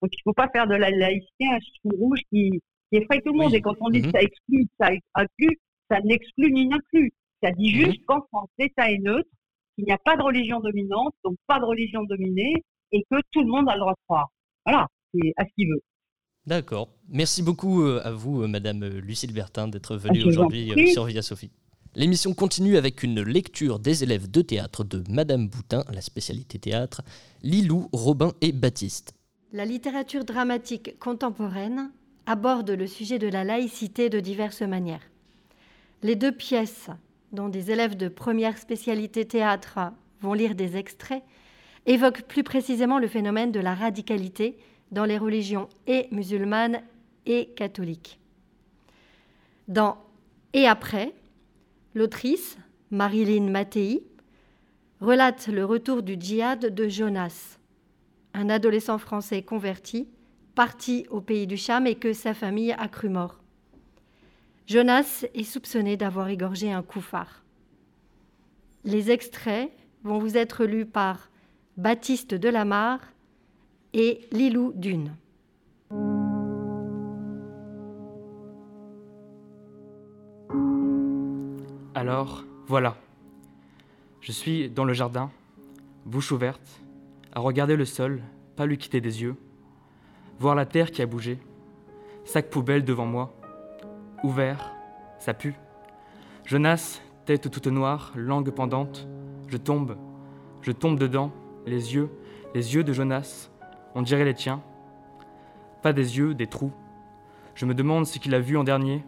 [0.00, 3.20] Donc il ne faut pas faire de la laïcité un chiffon rouge qui, qui effraie
[3.20, 3.54] tout le monde.
[3.54, 4.12] Et quand on dit que mhm.
[4.12, 5.58] ça exclut, ça inclut,
[5.90, 7.12] ça n'exclut ni n'inclut.
[7.42, 7.84] Ça dit mhm.
[7.86, 9.28] juste qu'en France, l'État est neutre,
[9.74, 12.54] qu'il n'y a pas de religion dominante, donc pas de religion dominée,
[12.92, 14.28] et que tout le monde a le droit de croire.
[14.64, 14.86] Voilà
[15.36, 15.82] à ce qu'il veut.
[16.46, 16.88] D'accord.
[17.08, 21.22] Merci beaucoup euh, à vous, euh, Madame euh, Lucille Bertin, d'être venue aujourd'hui sur Via
[21.22, 21.52] Sophie.
[21.94, 27.02] L'émission continue avec une lecture des élèves de théâtre de Madame Boutin, la spécialité théâtre,
[27.42, 29.12] Lilou, Robin et Baptiste.
[29.52, 31.90] La littérature dramatique contemporaine
[32.26, 35.02] aborde le sujet de la laïcité de diverses manières.
[36.02, 36.88] Les deux pièces,
[37.32, 39.78] dont des élèves de première spécialité théâtre
[40.22, 41.22] vont lire des extraits,
[41.86, 44.56] évoquent plus précisément le phénomène de la radicalité
[44.92, 46.82] dans les religions et musulmanes
[47.26, 48.20] et catholiques.
[49.68, 49.98] Dans
[50.52, 51.14] Et après,
[51.94, 52.58] l'autrice,
[52.90, 54.04] Marilyn Mattei,
[55.00, 57.58] relate le retour du djihad de Jonas,
[58.34, 60.08] un adolescent français converti,
[60.54, 63.40] parti au pays du Cham et que sa famille a cru mort.
[64.66, 67.42] Jonas est soupçonné d'avoir égorgé un koufar.
[68.84, 69.72] Les extraits
[70.04, 71.30] vont vous être lus par
[71.76, 73.00] Baptiste Delamarre
[73.94, 75.14] et Lilou Dune.
[81.94, 82.96] Alors, voilà.
[84.20, 85.30] Je suis dans le jardin,
[86.06, 86.80] bouche ouverte,
[87.32, 88.22] à regarder le sol,
[88.56, 89.36] pas lui quitter des yeux,
[90.38, 91.38] voir la terre qui a bougé,
[92.24, 93.34] sac poubelle devant moi,
[94.22, 94.72] ouvert,
[95.18, 95.54] ça pue.
[96.44, 99.06] Jonas, tête toute noire, langue pendante,
[99.48, 99.96] je tombe,
[100.60, 101.32] je tombe dedans,
[101.66, 102.08] les yeux,
[102.54, 103.50] les yeux de Jonas,
[103.94, 104.62] on dirait les tiens.
[105.82, 106.72] Pas des yeux, des trous.
[107.54, 109.04] Je me demande ce qu'il a vu en dernier.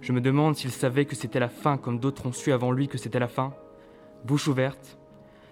[0.00, 2.88] Je me demande s'il savait que c'était la fin comme d'autres ont su avant lui
[2.88, 3.52] que c'était la fin.
[4.24, 4.98] Bouche ouverte.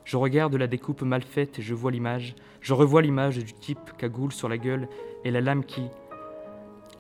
[0.05, 2.35] Je regarde la découpe mal faite et je vois l'image.
[2.61, 4.89] Je revois l'image du type cagoule sur la gueule
[5.25, 5.89] et la lame qui.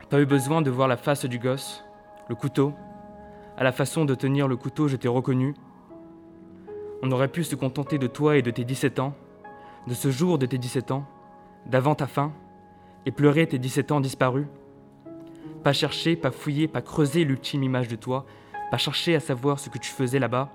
[0.09, 1.83] Pas eu besoin de voir la face du gosse.
[2.29, 2.75] Le couteau.
[3.57, 5.55] À la façon de tenir le couteau, je t'ai reconnu.
[7.03, 9.15] On aurait pu se contenter de toi et de tes 17 ans,
[9.89, 11.07] de ce jour de tes 17 ans
[11.67, 12.33] d'avant ta fin,
[13.07, 14.47] et pleurer tes 17 ans disparus.
[15.63, 18.27] Pas chercher, pas fouiller, pas creuser l'ultime image de toi,
[18.71, 20.51] pas chercher à savoir ce que tu faisais là-bas,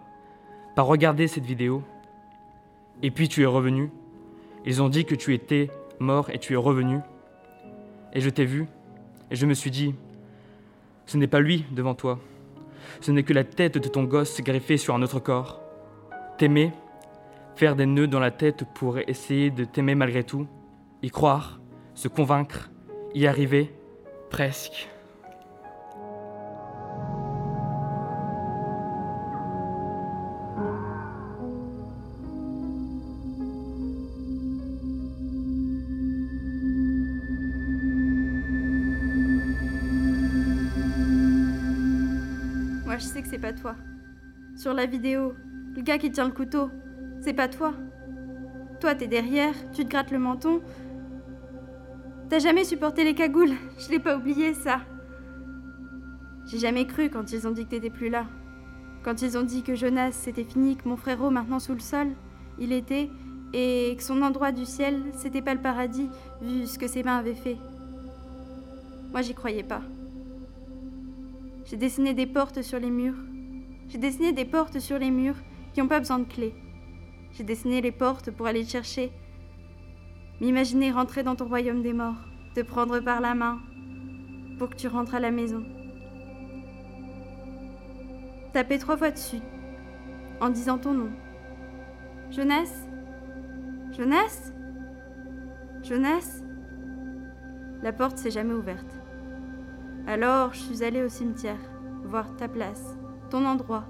[0.76, 1.84] pas regarder cette vidéo.
[3.04, 3.92] Et puis tu es revenu.
[4.66, 7.00] Ils ont dit que tu étais mort et tu es revenu.
[8.14, 8.68] Et je t'ai vu,
[9.32, 9.94] et je me suis dit,
[11.06, 12.20] ce n'est pas lui devant toi,
[13.02, 15.62] ce n'est que la tête de ton gosse greffée sur un autre corps.
[16.38, 16.72] T'aimer,
[17.56, 20.48] faire des nœuds dans la tête pour essayer de t'aimer malgré tout,
[21.08, 21.62] y croire,
[21.94, 22.70] se convaincre,
[23.16, 23.74] y arriver,
[24.30, 24.90] presque.
[42.86, 43.76] Moi je sais que c'est pas toi.
[44.58, 45.36] Sur la vidéo,
[45.74, 46.70] le gars qui tient le couteau,
[47.22, 47.74] c'est pas toi.
[48.82, 50.62] Toi, t'es derrière, tu te grattes le menton,
[52.30, 53.56] T'as jamais supporté les cagoules?
[53.78, 54.82] Je l'ai pas oublié, ça.
[56.46, 58.26] J'ai jamais cru quand ils ont dit que t'étais plus là.
[59.04, 62.08] Quand ils ont dit que Jonas c'était fini, que mon frérot maintenant sous le sol,
[62.60, 63.10] il était,
[63.54, 66.10] et que son endroit du ciel c'était pas le paradis,
[66.42, 67.58] vu ce que ses mains avaient fait.
[69.12, 69.82] Moi j'y croyais pas.
[71.66, 73.18] J'ai dessiné des portes sur les murs.
[73.88, 75.38] J'ai dessiné des portes sur les murs
[75.74, 76.54] qui n'ont pas besoin de clés.
[77.32, 79.12] J'ai dessiné les portes pour aller te chercher.
[80.40, 83.60] M'imaginer rentrer dans ton royaume des morts, te prendre par la main
[84.60, 85.64] pour que tu rentres à la maison.
[88.54, 89.42] Taper trois fois dessus
[90.40, 91.10] en disant ton nom.
[92.30, 92.88] Jeunesse?
[93.92, 94.54] Jeunesse?
[95.82, 96.44] Jeunesse?
[97.82, 99.00] La porte s'est jamais ouverte.
[100.06, 101.60] Alors je suis allée au cimetière,
[102.04, 102.96] voir ta place,
[103.32, 103.86] ton endroit.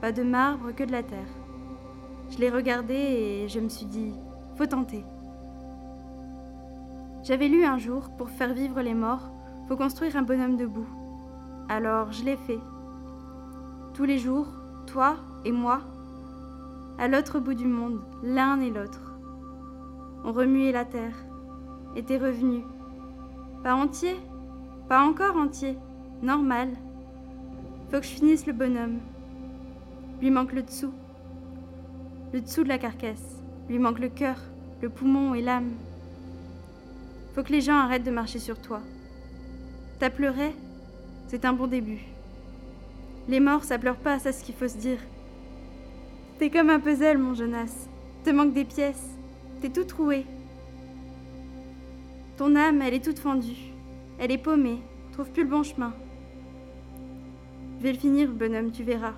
[0.00, 1.34] Pas de marbre que de la terre.
[2.30, 4.12] Je l'ai regardé et je me suis dit,
[4.56, 5.04] faut tenter.
[7.24, 9.30] J'avais lu un jour, pour faire vivre les morts,
[9.66, 10.86] faut construire un bonhomme debout.
[11.70, 12.58] Alors je l'ai fait.
[13.94, 14.48] Tous les jours,
[14.86, 15.16] toi
[15.46, 15.80] et moi,
[16.98, 19.14] à l'autre bout du monde, l'un et l'autre.
[20.22, 21.16] On remuait la terre,
[21.96, 22.62] était revenu.
[23.62, 24.16] Pas entier,
[24.90, 25.78] pas encore entier,
[26.20, 26.68] normal.
[27.90, 28.98] Faut que je finisse le bonhomme.
[30.20, 30.92] Lui manque le dessous.
[32.34, 33.42] Le dessous de la carcasse.
[33.70, 34.36] Lui manque le cœur,
[34.82, 35.70] le poumon et l'âme.
[37.34, 38.80] Faut que les gens arrêtent de marcher sur toi.
[39.98, 40.54] T'as pleuré?
[41.26, 42.04] C'est un bon début.
[43.28, 45.00] Les morts, ça pleure pas, c'est ce qu'il faut se dire.
[46.38, 47.88] T'es comme un puzzle, mon Jonas.
[48.24, 49.16] Te manque des pièces.
[49.60, 50.26] T'es tout troué.
[52.36, 53.72] Ton âme, elle est toute fendue.
[54.18, 54.82] Elle est paumée.
[55.12, 55.92] Trouve plus le bon chemin.
[57.78, 59.14] Je vais le finir, bonhomme, tu verras.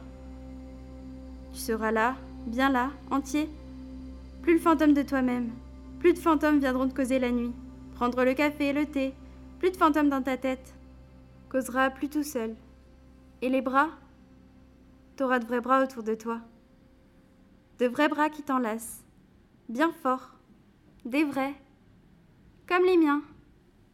[1.53, 3.51] Tu seras là, bien là, entier.
[4.41, 5.51] Plus le fantôme de toi-même.
[5.99, 7.53] Plus de fantômes viendront te causer la nuit.
[7.97, 9.15] Prendre le café, le thé.
[9.59, 10.75] Plus de fantômes dans ta tête.
[11.49, 12.55] Causera plus tout seul.
[13.41, 13.89] Et les bras?
[15.17, 16.41] T'auras de vrais bras autour de toi.
[17.79, 19.03] De vrais bras qui t'enlacent.
[19.71, 20.35] Bien fort.
[21.07, 21.55] Des vrais.
[22.69, 23.23] Comme les miens.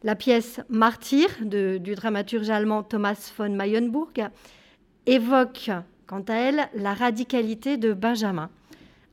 [0.03, 4.31] La pièce Martyr du dramaturge allemand Thomas von Mayenburg
[5.05, 5.71] évoque,
[6.07, 8.49] quant à elle, la radicalité de Benjamin,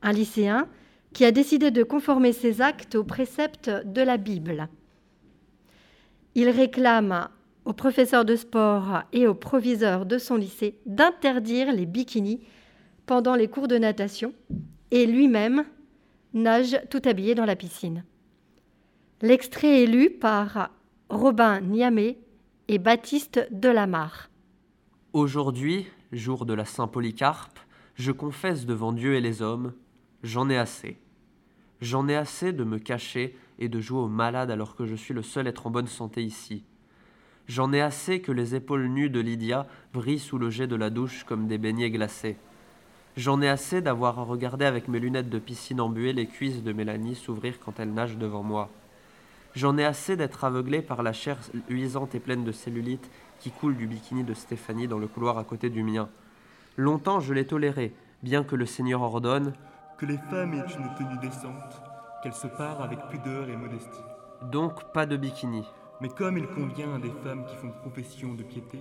[0.01, 0.67] un lycéen
[1.13, 4.67] qui a décidé de conformer ses actes aux préceptes de la Bible.
[6.35, 7.29] Il réclame
[7.65, 12.41] au professeur de sport et au proviseur de son lycée d'interdire les bikinis
[13.05, 14.33] pendant les cours de natation
[14.91, 15.65] et lui-même
[16.33, 18.03] nage tout habillé dans la piscine.
[19.21, 20.69] L'extrait est lu par
[21.09, 22.17] Robin Niamé
[22.67, 24.29] et Baptiste Delamarre.
[25.13, 27.59] Aujourd'hui, jour de la Saint-Polycarpe,
[27.95, 29.73] je confesse devant Dieu et les hommes,
[30.23, 30.97] j'en ai assez.
[31.81, 35.13] J'en ai assez de me cacher et de jouer au malade alors que je suis
[35.13, 36.63] le seul être en bonne santé ici.
[37.47, 40.89] J'en ai assez que les épaules nues de Lydia brillent sous le jet de la
[40.89, 42.37] douche comme des beignets glacés.
[43.17, 46.73] J'en ai assez d'avoir à regarder avec mes lunettes de piscine embuées les cuisses de
[46.73, 48.69] Mélanie s'ouvrir quand elle nage devant moi.
[49.53, 51.37] J'en ai assez d'être aveuglé par la chair
[51.69, 55.43] luisante et pleine de cellulite qui coule du bikini de Stéphanie dans le couloir à
[55.43, 56.09] côté du mien.
[56.77, 57.93] Longtemps je l'ai toléré,
[58.23, 59.53] bien que le Seigneur ordonne
[59.97, 61.83] que les femmes aient une tenue décente,
[62.21, 64.03] qu'elles se parent avec pudeur et modestie.
[64.43, 65.63] Donc pas de bikini.
[66.01, 68.79] Mais comme il convient à des femmes qui font profession de piété.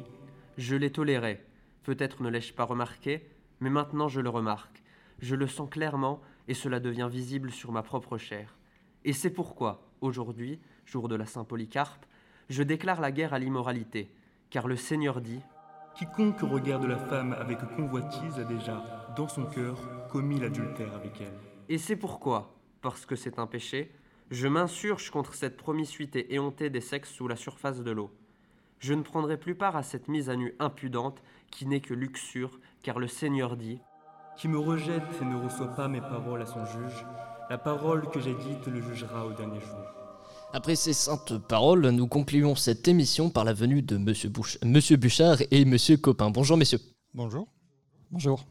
[0.57, 1.45] Je l'ai toléré.
[1.83, 3.27] Peut-être ne l'ai-je pas remarqué,
[3.61, 4.83] mais maintenant je le remarque.
[5.21, 8.57] Je le sens clairement et cela devient visible sur ma propre chair.
[9.05, 12.07] Et c'est pourquoi, aujourd'hui, jour de la Saint-Polycarpe,
[12.49, 14.11] je déclare la guerre à l'immoralité,
[14.51, 15.41] car le Seigneur dit
[15.95, 19.77] Quiconque regarde la femme avec convoitise a déjà, dans son cœur,
[20.09, 21.39] commis l'adultère avec elle.
[21.69, 23.93] Et c'est pourquoi, parce que c'est un péché,
[24.31, 28.11] je m'insurge contre cette promiscuité éhontée des sexes sous la surface de l'eau.
[28.79, 32.59] Je ne prendrai plus part à cette mise à nu impudente qui n'est que luxure,
[32.83, 33.81] car le Seigneur dit
[34.37, 37.05] Qui me rejette et ne reçoit pas mes paroles à son juge,
[37.51, 40.01] la parole que j'ai dite le jugera au dernier jour.
[40.53, 44.33] Après ces saintes paroles, nous concluons cette émission par la venue de Monsieur,
[44.65, 46.31] Monsieur Bouchard et Monsieur Copin.
[46.31, 46.81] Bonjour messieurs.
[47.15, 47.47] Bonjour.
[48.11, 48.45] Bonjour.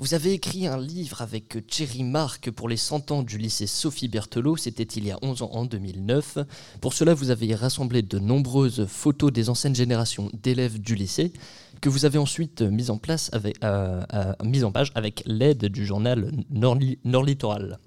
[0.00, 4.08] Vous avez écrit un livre avec Thierry Marc pour les 100 ans du lycée Sophie
[4.08, 6.38] Berthelot, c'était il y a 11 ans en 2009.
[6.80, 11.34] Pour cela, vous avez rassemblé de nombreuses photos des anciennes générations d'élèves du lycée
[11.82, 15.66] que vous avez ensuite mises en, place avec, euh, euh, mise en page avec l'aide
[15.66, 16.76] du journal Nord,
[17.22, 17.78] Littoral.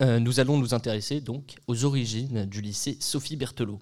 [0.00, 3.78] Euh, nous allons nous intéresser donc aux origines du lycée Sophie Berthelot.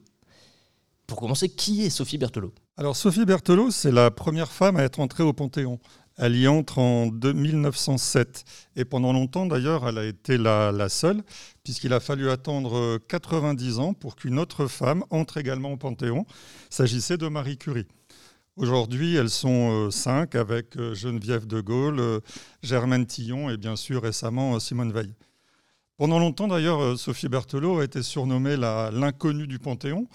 [1.07, 2.53] Pour commencer, qui est Sophie Berthelot?
[2.77, 5.79] Alors Sophie Berthelot, c'est la première femme à être entrée au Panthéon.
[6.23, 8.45] Elle y entre en 1907.
[8.77, 11.23] Et pendant longtemps, d'ailleurs, elle a été la, seule,
[11.65, 16.27] puisqu'il a fallu attendre 90 ans pour qu'une autre femme entre également au Panthéon.
[16.69, 17.87] S'agissait de Marie Curie.
[18.57, 22.21] Aujourd'hui, elles sont euh, cinq avec euh, Geneviève de Gaulle, euh,
[22.63, 25.15] Germaine Tillon et bien sûr récemment Simone Veil.
[25.97, 30.07] Pendant longtemps, d'ailleurs, Sophie Berthelot a été surnommée l'inconnue du Panthéon,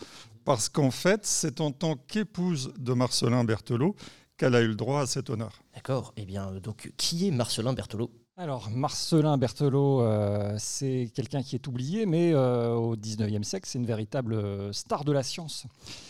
[0.44, 3.96] parce qu'en fait, c'est en tant qu'épouse de Marcelin Berthelot
[4.38, 5.62] qu'elle a eu le droit à cet honneur.
[5.74, 6.14] D'accord.
[6.18, 8.12] Eh bien, donc, qui est Marcelin Berthelot?
[8.38, 13.80] Alors, Marcelin Berthelot, euh, c'est quelqu'un qui est oublié, mais euh, au 19e siècle, c'est
[13.80, 15.66] une véritable euh, star de la science.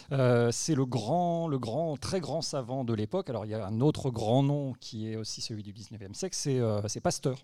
[0.09, 3.29] c'est le grand, le grand, très grand savant de l'époque.
[3.29, 6.35] Alors, il y a un autre grand nom qui est aussi celui du 19e siècle,
[6.35, 7.37] c'est Pasteur.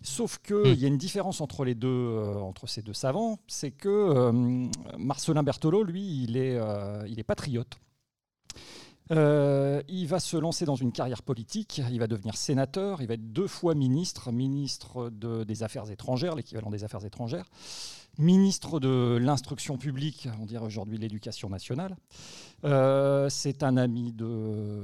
[0.00, 0.74] Sauf qu'il hmm.
[0.74, 4.30] y a une différence entre, les deux, entre ces deux savants, c'est que
[4.96, 6.56] Marcelin Berthelot, lui, il est,
[7.08, 7.80] il est patriote.
[9.10, 13.14] Euh, il va se lancer dans une carrière politique, il va devenir sénateur, il va
[13.14, 17.44] être deux fois ministre, ministre des Affaires étrangères, l'équivalent des Affaires étrangères,
[18.16, 21.96] ministre de l'instruction publique, on dirait aujourd'hui l'éducation nationale.
[22.64, 24.80] Euh, c'est un ami de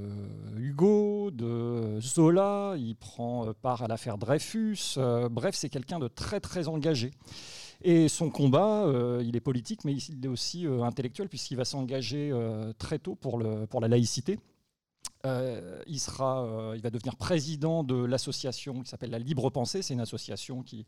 [0.59, 6.41] Hugo, de Zola, il prend part à l'affaire Dreyfus, euh, bref, c'est quelqu'un de très
[6.41, 7.13] très engagé.
[7.83, 11.65] Et son combat, euh, il est politique, mais il est aussi euh, intellectuel, puisqu'il va
[11.65, 14.39] s'engager euh, très tôt pour, le, pour la laïcité.
[15.25, 19.83] il, sera, il va devenir président de l'association qui s'appelle la Libre Pensée.
[19.83, 20.85] C'est une association qui,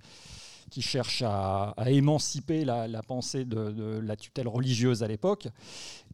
[0.71, 5.49] qui cherche à, émanciper la, pensée de, la tutelle religieuse à l'époque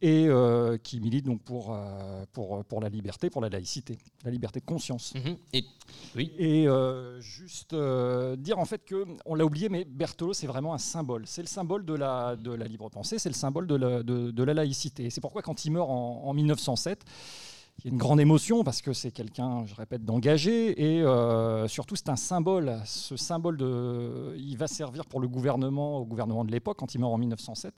[0.01, 4.31] et euh, qui milite donc pour, euh, pour, pour la liberté, pour la laïcité, la
[4.31, 5.13] liberté de conscience.
[5.15, 5.37] Mhm.
[5.53, 5.65] Et,
[6.15, 6.31] oui.
[6.37, 7.75] et euh, juste
[8.37, 11.23] dire en fait que, on l'a oublié, mais Berthelot, c'est vraiment un symbole.
[11.25, 14.43] C'est le symbole de la, de la libre pensée, c'est le symbole de la, de,
[14.43, 15.09] la laïcité.
[15.09, 17.03] c'est pourquoi quand il meurt en, en 1907,
[17.85, 21.95] y a une grande émotion parce que c'est quelqu'un, je répète, d'engagé et euh, surtout
[21.95, 22.79] c'est un symbole.
[22.85, 26.99] Ce symbole de, il va servir pour le gouvernement, au gouvernement de l'époque quand il
[26.99, 27.73] meurt en 1907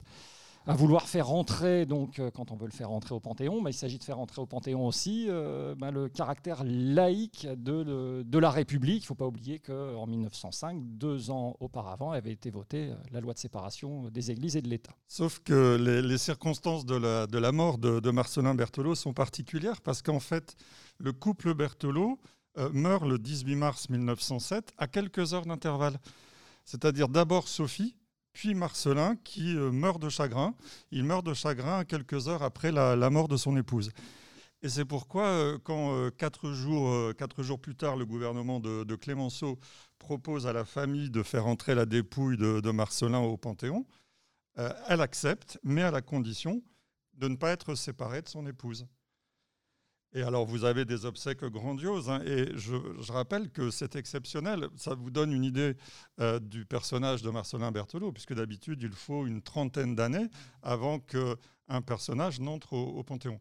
[0.66, 3.70] à vouloir faire rentrer, donc euh, quand on veut le faire rentrer au Panthéon, bah,
[3.70, 8.50] il s'agit de faire rentrer au Panthéon aussi euh, bah, le caractère laïque de, la
[8.50, 9.02] République.
[9.02, 13.20] Il ne faut pas oublier qu'en 1905, deux ans auparavant, avait été votée euh, la
[13.20, 14.92] loi de séparation des églises et de l'État.
[15.08, 16.96] Sauf que les, circonstances de
[17.38, 20.54] la mort de, Marcelin Berthelot sont particulières parce qu'en fait,
[20.98, 22.18] le couple Berthelot
[22.72, 25.98] meurt le 18 mars 1907 à quelques heures d'intervalle.
[26.64, 27.96] C'est-à-dire d'abord Sophie,
[28.32, 30.54] puis Marcelin qui euh, meurt de chagrin.
[30.90, 33.90] Il meurt de chagrin quelques heures après la, mort de son épouse.
[34.62, 38.94] Et c'est pourquoi, euh, quand euh, quatre, jours, quatre jours plus tard, le gouvernement de,
[38.96, 39.58] Clémenceau
[39.98, 43.86] propose à la famille de faire entrer la dépouille de Marcelin au Panthéon,
[44.88, 46.62] elle accepte, mais à la condition
[47.14, 48.86] de ne pas être séparée de son épouse.
[50.14, 52.10] Et alors, vous avez des obsèques grandioses.
[52.10, 52.76] Hein, et je,
[53.10, 54.68] rappelle que c'est exceptionnel.
[54.76, 55.74] Ça vous donne une idée
[56.20, 60.28] euh, du personnage de Marcelin Berthelot, puisque d'habitude, il faut une trentaine d'années
[60.62, 63.40] avant qu'un personnage n'entre au, Panthéon.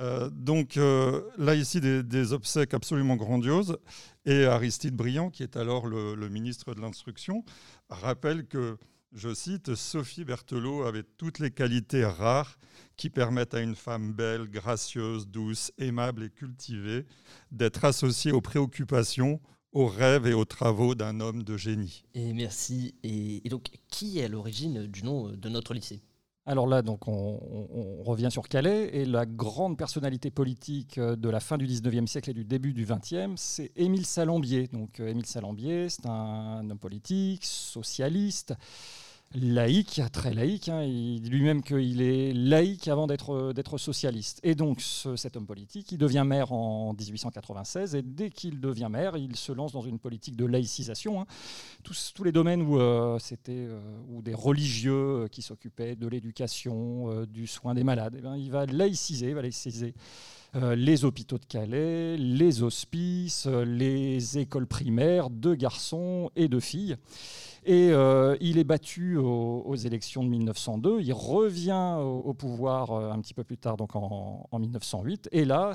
[0.00, 3.76] Euh, donc euh, là, ici, des, obsèques absolument grandioses.
[4.24, 7.44] Et Aristide Briand, qui est alors le, le ministre de l'Instruction,
[7.90, 8.78] rappelle que,
[9.12, 12.58] je cite, Sophie Berthelot avait toutes les qualités rares
[12.96, 17.06] qui permettent à une femme belle, gracieuse, douce, aimable et cultivée
[17.50, 19.40] d'être associée aux préoccupations,
[19.72, 22.04] aux rêves et aux travaux d'un homme de génie.
[22.14, 22.94] Et merci.
[23.02, 26.02] Et, donc, qui est à l'origine du nom de notre lycée?
[26.48, 31.58] Alors là, donc on, revient sur Calais, et la grande personnalité politique de la fin
[31.58, 34.66] du 19e siècle et du début du 20e, c'est Émile Salambier.
[34.72, 38.54] Donc Émile Salambier, c'est un homme politique, socialiste,
[39.34, 40.68] laïque, très laïque.
[40.68, 40.82] Hein.
[40.82, 44.40] il dit lui-même qu'il est laïque avant d'être socialiste.
[44.42, 44.80] Et donc,
[45.16, 49.52] cet homme politique, il devient maire en 1896, et dès qu'il devient maire, il se
[49.52, 51.20] lance dans une politique de laïcisation.
[51.20, 51.26] Hein.
[51.82, 53.80] Tous, les domaines où euh, c'était euh,
[54.22, 59.32] des religieux euh, qui s'occupaient de l'éducation, du soin des malades, eh il va laïciser,
[59.32, 59.94] va laïciser
[60.54, 66.96] les hôpitaux de Calais, les hospices, les écoles primaires de garçons et de filles.
[67.68, 71.02] Et euh, il est battu aux, élections de 1902.
[71.02, 75.28] Il revient au, pouvoir euh, un petit peu plus tard, donc en, 1908.
[75.32, 75.74] Et là,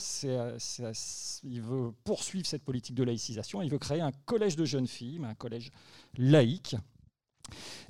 [1.44, 3.62] il veut poursuivre cette politique de laïcisation.
[3.62, 5.70] Il veut créer un collège de jeunes filles, un collège
[6.18, 6.76] laïque.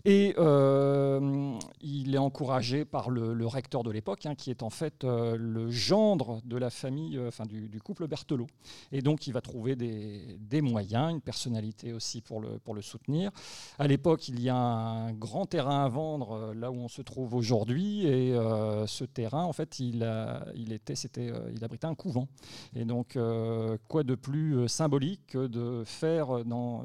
[0.05, 5.03] Et euh, il est encouragé par le, recteur de l'époque, hein, qui est en fait
[5.03, 8.47] euh, le gendre de la famille, euh, enfin du, couple Berthelot.
[8.91, 13.31] Et donc il va trouver des, moyens, une personnalité aussi pour le, pour le soutenir.
[13.79, 17.33] À l'époque, il y a un grand terrain à vendre là où on se trouve
[17.33, 18.33] aujourd'hui, et
[18.87, 22.27] ce terrain, en fait, il, a, il, était, c'était, il abritait un couvent.
[22.75, 23.17] Et donc,
[23.87, 26.83] quoi de plus symbolique que de faire dans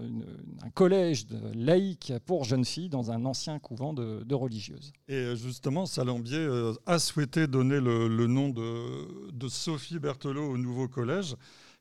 [0.63, 4.93] un collège laïque pour jeunes filles dans un ancien couvent de, religieuses.
[5.09, 10.89] Et euh, justement, Salambier euh, a souhaité donner le, nom de, Sophie Berthelot au nouveau
[10.89, 11.35] collège,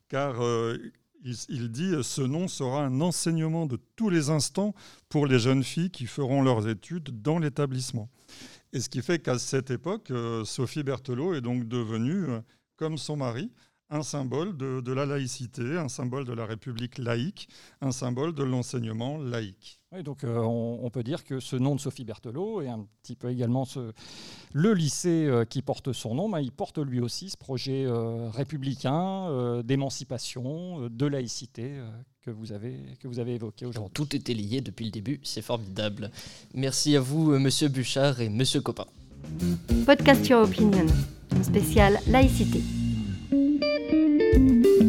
[0.09, 0.78] car euh,
[1.23, 4.73] il, dit ce nom sera un enseignement de tous les instants
[5.09, 8.09] pour les jeunes filles qui feront leurs études dans l'établissement.
[8.73, 10.11] Et ce qui fait qu'à cette époque,
[10.43, 12.25] Sophie Berthelot est donc devenue,
[12.75, 13.51] comme son mari,
[13.89, 17.49] un symbole de, la laïcité, un symbole de la République laïque,
[17.82, 19.76] un symbole de l'enseignement laïque.
[20.03, 23.29] Donc euh, on, peut dire que ce nom de Sophie Berthelot et un petit peu
[23.29, 23.93] également ce,
[24.53, 28.29] le lycée euh, qui porte son nom, ben, il porte lui aussi ce projet euh,
[28.29, 31.79] républicain d'émancipation, de laïcité
[32.21, 33.93] que vous avez, que vous avez évoqué aujourd'hui.
[33.93, 36.11] Tout était lié depuis le début, c'est formidable.
[36.53, 38.85] Merci à vous, monsieur Bouchard et monsieur Copin.
[39.85, 40.85] Podcast Your Opinion,
[41.41, 42.61] spécial laïcité.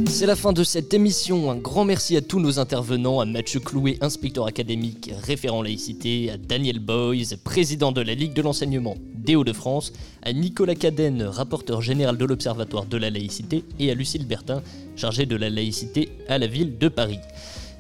[0.06, 1.50] C'est la fin de cette émission.
[1.50, 6.36] Un grand merci à tous nos intervenants, à Mathieu Clouet, inspecteur académique, référent laïcité, à
[6.36, 12.16] Daniel Boyes, président de la Ligue de l'enseignement des Hauts-de-France, à Nicolas Cadenne, rapporteur général
[12.16, 14.62] de l'Observatoire de la laïcité, et à Lucille Bertin,
[14.96, 17.20] chargée de la laïcité à la ville de Paris.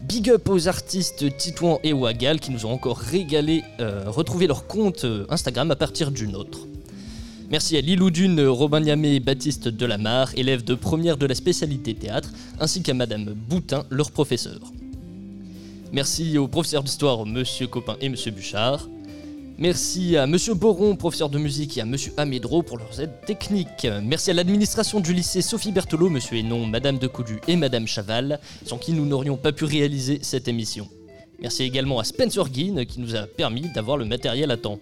[0.02, 3.64] Big up aux artistes Titouan et Wagal qui nous ont encore régalé.
[3.80, 6.60] Euh, retrouver leur compte euh, Instagram à partir du nôtre.
[7.50, 12.30] Merci à Liloudune, Robin Niamé et Baptiste Delamare, élèves de première de la spécialité théâtre,
[12.60, 14.60] ainsi qu'à Madame Boutin, leur professeur.
[15.90, 18.86] Merci aux professeurs d'histoire, Monsieur Copin et Monsieur Bouchard.
[19.56, 23.86] Merci à Monsieur Boron, professeur de musique, et à Monsieur Amédro pour leurs aides techniques.
[24.02, 28.40] Merci à l'administration du lycée Sophie Berthelot, Monsieur Hénon, Madame de Coudu et Madame Chaval,
[28.66, 30.86] sans qui nous n'aurions pas pu réaliser cette émission.
[31.40, 34.78] Merci également à Spencer Guin qui nous a permis d'avoir le matériel à temps.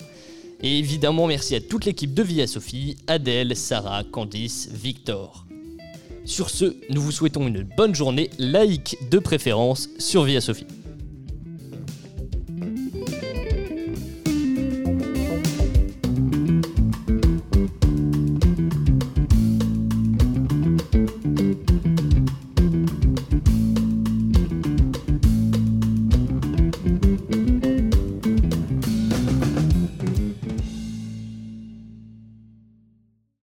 [0.62, 5.46] Et évidemment, merci à toute l'équipe de Via Sophie, Adèle, Sarah, Candice, Victor.
[6.24, 10.66] Sur ce, nous vous souhaitons une bonne journée, laïque de préférence sur Via Sophie.